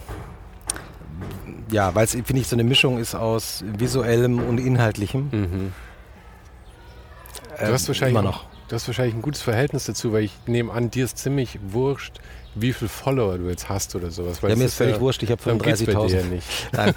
[1.70, 5.28] ja, weil es, finde ich, so eine Mischung ist aus visuellem und inhaltlichem.
[5.30, 5.72] Mhm.
[7.58, 8.46] Du hast ähm, wahrscheinlich immer noch.
[8.68, 12.18] Du hast wahrscheinlich ein gutes Verhältnis dazu, weil ich nehme an, dir ist ziemlich wurscht,
[12.54, 14.40] wie viele Follower du jetzt hast oder sowas.
[14.40, 16.40] ja, mir ist völlig ja, wurscht, ich habe 35.000.
[16.72, 16.94] Nein,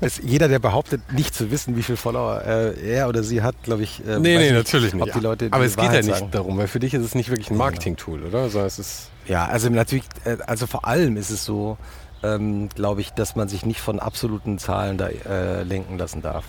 [0.00, 3.54] das, jeder, der behauptet, nicht zu wissen, wie viele Follower äh, er oder sie hat,
[3.62, 4.00] glaube ich.
[4.00, 5.14] Äh, nee, nee, nicht, natürlich nicht.
[5.14, 6.30] Die Leute Aber es geht ja nicht sagen.
[6.32, 8.40] darum, weil für dich ist es nicht wirklich ein Marketing-Tool, oder?
[8.40, 11.78] Also es ist ja, also natürlich, äh, also vor allem ist es so,
[12.34, 16.44] ähm, glaube ich, dass man sich nicht von absoluten Zahlen da äh, lenken lassen darf.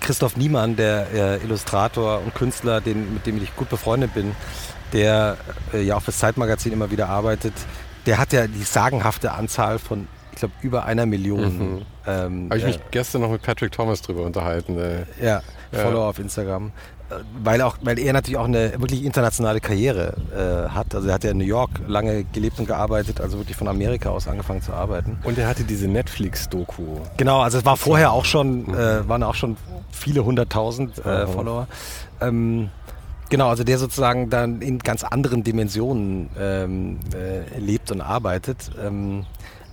[0.00, 4.36] Christoph Niemann, der äh, Illustrator und Künstler, den, mit dem ich gut befreundet bin,
[4.92, 5.38] der
[5.72, 7.54] äh, ja auch fürs Zeitmagazin immer wieder arbeitet,
[8.04, 11.58] der hat ja die sagenhafte Anzahl von, ich glaube, über einer Million.
[11.58, 11.82] Mhm.
[12.06, 14.78] Ähm, Habe ich mich äh, gestern noch mit Patrick Thomas drüber unterhalten.
[14.78, 15.06] Äh.
[15.22, 15.42] Ja,
[15.72, 16.70] Follower auf Instagram
[17.42, 20.94] weil, auch, weil er natürlich auch eine wirklich internationale Karriere äh, hat.
[20.94, 24.10] Also er hat ja in New York lange gelebt und gearbeitet, also wirklich von Amerika
[24.10, 25.18] aus angefangen zu arbeiten.
[25.24, 27.00] Und er hatte diese Netflix-Doku.
[27.16, 28.74] Genau, also es war vorher auch schon, mhm.
[28.74, 29.56] äh, waren auch schon
[29.90, 31.68] viele hunderttausend äh, Follower.
[32.20, 32.70] Ähm,
[33.30, 38.70] Genau, also der sozusagen dann in ganz anderen Dimensionen ähm, äh, lebt und arbeitet.
[38.80, 39.24] Ähm,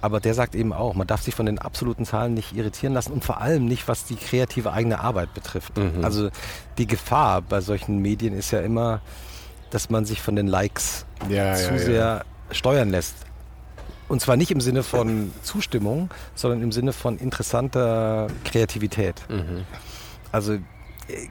[0.02, 3.14] aber der sagt eben auch, man darf sich von den absoluten Zahlen nicht irritieren lassen
[3.14, 5.78] und vor allem nicht, was die kreative eigene Arbeit betrifft.
[5.78, 6.04] Mhm.
[6.04, 6.30] Also
[6.78, 9.02] die Gefahr bei solchen Medien ist ja immer,
[9.70, 12.22] dass man sich von den Likes ja, zu ja, sehr ja.
[12.56, 13.16] steuern lässt.
[14.08, 19.24] Und zwar nicht im Sinne von Zustimmung, sondern im Sinne von interessanter Kreativität.
[19.30, 19.64] Mhm.
[20.32, 20.60] Also äh,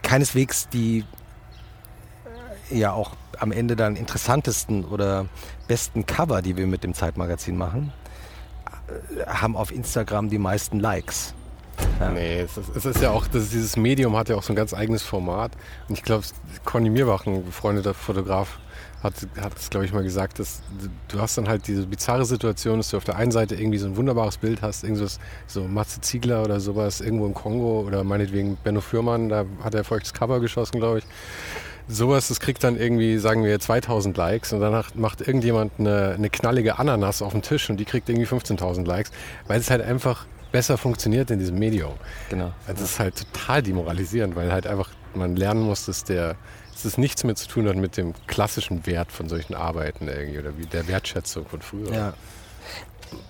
[0.03, 1.05] keineswegs die
[2.71, 5.27] äh, ja auch am Ende dann interessantesten oder
[5.66, 7.93] besten Cover, die wir mit dem Zeitmagazin machen,
[9.26, 11.34] haben auf Instagram die meisten Likes.
[11.99, 12.11] Ja.
[12.11, 14.57] Nee, es ist, es ist, ja auch, das, dieses Medium hat ja auch so ein
[14.57, 15.53] ganz eigenes Format.
[15.88, 16.24] Und ich glaube,
[16.64, 18.59] Conny Mierbach, ein befreundeter Fotograf,
[19.03, 20.61] hat, hat es, glaube ich, mal gesagt, dass
[21.09, 23.86] du hast dann halt diese bizarre Situation, dass du auf der einen Seite irgendwie so
[23.86, 28.59] ein wunderbares Bild hast, irgendwas, so Matze Ziegler oder sowas, irgendwo im Kongo oder meinetwegen
[28.62, 31.05] Benno Fürmann, da hat er feuchtes Cover geschossen, glaube ich
[31.91, 36.30] sowas, das kriegt dann irgendwie, sagen wir, 2000 Likes und danach macht irgendjemand eine, eine
[36.30, 39.11] knallige Ananas auf dem Tisch und die kriegt irgendwie 15.000 Likes,
[39.47, 41.93] weil es halt einfach besser funktioniert in diesem Medium.
[42.28, 42.53] Genau.
[42.66, 46.36] Also das ist halt total demoralisierend, weil halt einfach man lernen muss, dass der
[46.72, 50.38] dass es nichts mehr zu tun hat mit dem klassischen Wert von solchen Arbeiten irgendwie
[50.38, 51.93] oder wie der Wertschätzung von früher.
[51.93, 52.14] Ja.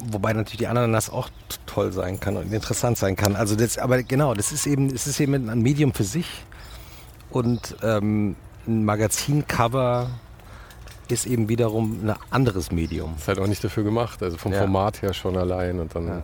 [0.04, 1.30] Wobei natürlich die Ananas auch
[1.66, 3.34] toll sein kann und interessant sein kann.
[3.34, 6.44] Also das, aber genau, das ist eben, es ist eben ein Medium für sich.
[7.30, 8.36] Und ähm,
[8.70, 10.08] ein Magazincover
[11.08, 13.14] ist eben wiederum ein anderes Medium.
[13.18, 14.60] Ist halt auch nicht dafür gemacht, also vom ja.
[14.60, 16.06] Format her schon allein und dann.
[16.06, 16.22] Ja.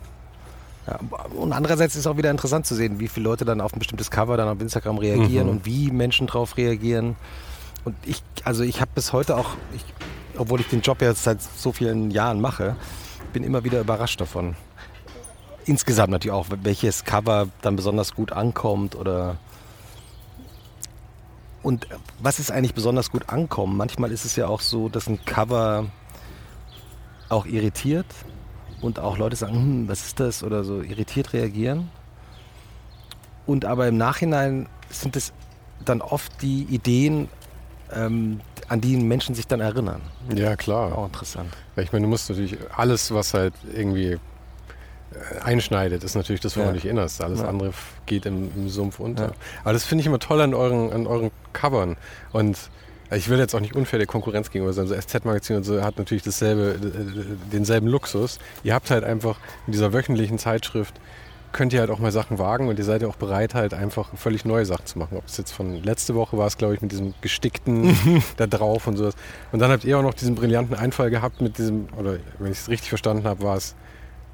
[0.87, 0.99] Ja,
[1.35, 3.79] und andererseits ist es auch wieder interessant zu sehen, wie viele Leute dann auf ein
[3.79, 5.51] bestimmtes Cover dann auf Instagram reagieren mhm.
[5.51, 7.17] und wie Menschen darauf reagieren.
[7.83, 9.83] Und ich, also ich habe bis heute auch, ich,
[10.37, 12.77] obwohl ich den Job jetzt seit so vielen Jahren mache,
[13.33, 14.55] bin immer wieder überrascht davon.
[15.65, 19.35] Insgesamt natürlich auch, welches Cover dann besonders gut ankommt oder
[21.63, 21.87] und
[22.19, 23.77] was ist eigentlich besonders gut ankommen?
[23.77, 25.85] Manchmal ist es ja auch so, dass ein Cover
[27.29, 28.05] auch irritiert
[28.81, 31.89] und auch Leute sagen, hm, was ist das oder so irritiert reagieren.
[33.45, 35.33] Und aber im Nachhinein sind es
[35.83, 37.29] dann oft die Ideen,
[37.93, 40.01] ähm, an die Menschen sich dann erinnern.
[40.35, 40.97] Ja, klar.
[40.97, 41.49] Auch interessant.
[41.77, 44.17] Ich meine, du musst natürlich alles, was halt irgendwie
[45.43, 46.73] einschneidet, ist natürlich das, woran ja.
[46.73, 47.21] du dich erinnerst.
[47.21, 47.47] Alles ja.
[47.47, 47.71] andere
[48.05, 49.25] geht im, im Sumpf unter.
[49.25, 49.31] Ja.
[49.63, 51.97] Aber das finde ich immer toll an euren, an euren Covern.
[52.31, 52.57] Und
[53.11, 54.87] ich will jetzt auch nicht unfair der Konkurrenz gegenüber sein.
[54.87, 56.77] So SZ-Magazin und so hat natürlich dasselbe,
[57.51, 58.39] denselben Luxus.
[58.63, 60.99] Ihr habt halt einfach in dieser wöchentlichen Zeitschrift
[61.53, 64.15] könnt ihr halt auch mal Sachen wagen und ihr seid ja auch bereit, halt einfach
[64.15, 65.17] völlig neue Sachen zu machen.
[65.17, 67.95] Ob es jetzt von letzte Woche war es, glaube ich, mit diesem gestickten
[68.37, 69.15] da drauf und sowas.
[69.51, 72.59] Und dann habt ihr auch noch diesen brillanten Einfall gehabt mit diesem, oder wenn ich
[72.59, 73.75] es richtig verstanden habe, war es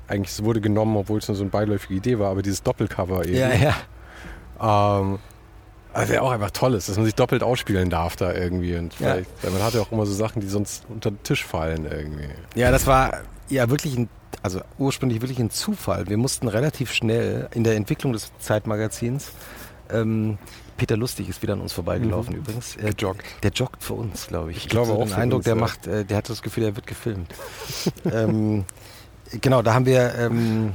[0.08, 3.26] eigentlich, es wurde genommen, obwohl es nur so eine beiläufige Idee war, aber dieses Doppelcover
[3.26, 3.38] eben.
[3.38, 5.00] Ja, ja.
[5.00, 5.20] Ähm,
[5.94, 8.76] also auch einfach toll ist, dass man sich doppelt ausspielen darf da irgendwie.
[8.76, 9.18] Und ja.
[9.42, 12.30] weil man hat ja auch immer so Sachen, die sonst unter den Tisch fallen irgendwie.
[12.56, 14.10] Ja, das war ja wirklich ein
[14.42, 16.08] also ursprünglich wirklich ein Zufall.
[16.10, 19.32] Wir mussten relativ schnell in der Entwicklung des Zeitmagazins
[19.94, 20.38] ähm,
[20.78, 22.42] Peter Lustig ist wieder an uns vorbeigelaufen mhm.
[22.42, 22.76] übrigens.
[22.76, 23.24] Der joggt.
[23.44, 24.58] Der joggt für uns, glaube ich.
[24.58, 25.06] Ich, ich glaube so auch.
[25.06, 25.62] Den Eindruck, uns, der ja.
[25.62, 27.34] macht, äh, der hat das Gefühl, er wird gefilmt.
[28.12, 28.66] ähm,
[29.42, 30.74] genau, da haben wir ähm,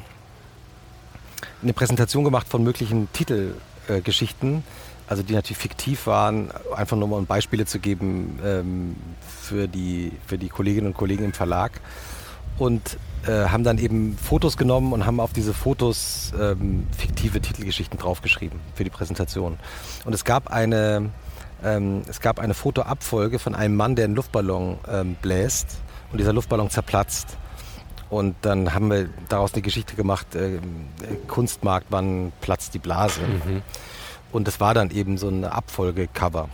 [1.63, 7.17] eine Präsentation gemacht von möglichen Titelgeschichten, äh, also die natürlich fiktiv waren, einfach nur mal
[7.17, 11.81] um Beispiele zu geben ähm, für, die, für die Kolleginnen und Kollegen im Verlag.
[12.59, 17.99] Und äh, haben dann eben Fotos genommen und haben auf diese Fotos ähm, fiktive Titelgeschichten
[17.99, 19.59] draufgeschrieben für die Präsentation.
[20.05, 21.11] Und es gab eine,
[21.65, 25.79] ähm, es gab eine Fotoabfolge von einem Mann, der einen Luftballon ähm, bläst
[26.11, 27.37] und dieser Luftballon zerplatzt.
[28.11, 30.59] Und dann haben wir daraus eine Geschichte gemacht, äh,
[31.27, 33.21] Kunstmarkt, wann platzt die Blase.
[33.21, 33.63] Mhm.
[34.33, 36.49] Und das war dann eben so eine Abfolge-Cover.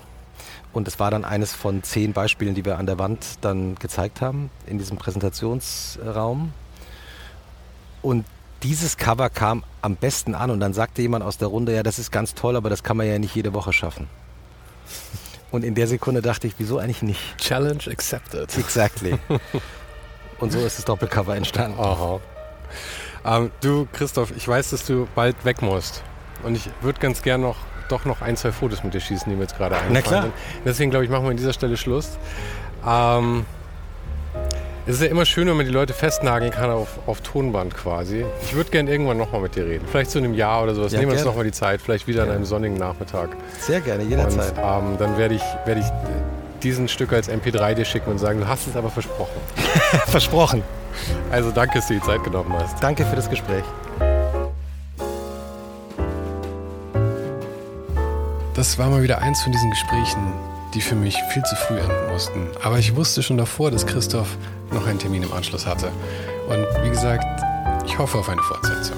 [0.73, 4.21] Und es war dann eines von zehn Beispielen, die wir an der Wand dann gezeigt
[4.21, 6.53] haben in diesem Präsentationsraum.
[8.03, 8.27] Und
[8.65, 12.01] dieses Cover kam am besten an und dann sagte jemand aus der Runde, ja, das
[12.01, 14.09] ist ganz toll, aber das kann man ja nicht jede Woche schaffen.
[15.53, 17.21] Und in der Sekunde dachte ich, wieso eigentlich nicht?
[17.39, 18.59] Challenge accepted.
[18.59, 19.19] Exactly.
[20.39, 21.79] und so ist das Doppelcover entstanden.
[21.81, 22.21] Aha.
[23.25, 26.03] Ähm, du, Christoph, ich weiß, dass du bald weg musst.
[26.43, 27.57] Und ich würde ganz gern noch
[27.89, 29.93] doch noch ein, zwei Fotos mit dir schießen, die mir jetzt gerade einfallen.
[29.93, 30.27] Na klar.
[30.65, 32.19] Deswegen glaube ich, machen wir an dieser Stelle Schluss.
[32.87, 33.45] Ähm,
[34.87, 38.25] es ist ja immer schön, wenn man die Leute festnageln kann auf, auf Tonband quasi.
[38.43, 39.87] Ich würde gerne irgendwann nochmal mit dir reden.
[39.91, 40.93] Vielleicht in einem Jahr oder sowas.
[40.93, 41.81] Ja, Nehmen wir uns nochmal die Zeit.
[41.81, 42.31] Vielleicht wieder ja.
[42.31, 43.31] an einem sonnigen Nachmittag.
[43.61, 44.53] Sehr gerne, jederzeit.
[44.59, 45.87] Und, ähm, dann werde ich, werd ich
[46.65, 49.41] diesen Stück als MP3 dir schicken und sagen, du hast es aber versprochen.
[50.07, 50.63] versprochen.
[51.31, 52.83] Also danke, dass du die Zeit genommen hast.
[52.83, 53.65] Danke für das Gespräch.
[58.55, 60.33] Das war mal wieder eins von diesen Gesprächen,
[60.75, 62.49] die für mich viel zu früh enden mussten.
[62.63, 64.37] Aber ich wusste schon davor, dass Christoph
[64.73, 65.91] noch einen Termin im Anschluss hatte.
[66.49, 67.25] Und wie gesagt,
[67.85, 68.97] ich hoffe auf eine Fortsetzung.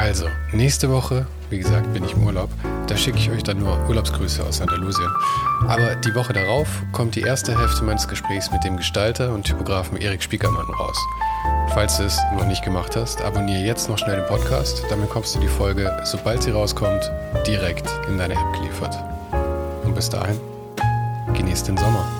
[0.00, 2.48] Also, nächste Woche, wie gesagt, bin ich im Urlaub.
[2.86, 5.10] Da schicke ich euch dann nur Urlaubsgrüße aus Andalusien.
[5.68, 9.98] Aber die Woche darauf kommt die erste Hälfte meines Gesprächs mit dem Gestalter und Typografen
[9.98, 10.96] Erik Spiekermann raus.
[11.74, 14.82] Falls du es noch nicht gemacht hast, abonniere jetzt noch schnell den Podcast.
[14.88, 17.12] Damit bekommst du die Folge, sobald sie rauskommt,
[17.46, 18.96] direkt in deine App geliefert.
[19.84, 20.40] Und bis dahin,
[21.34, 22.19] genießt den Sommer.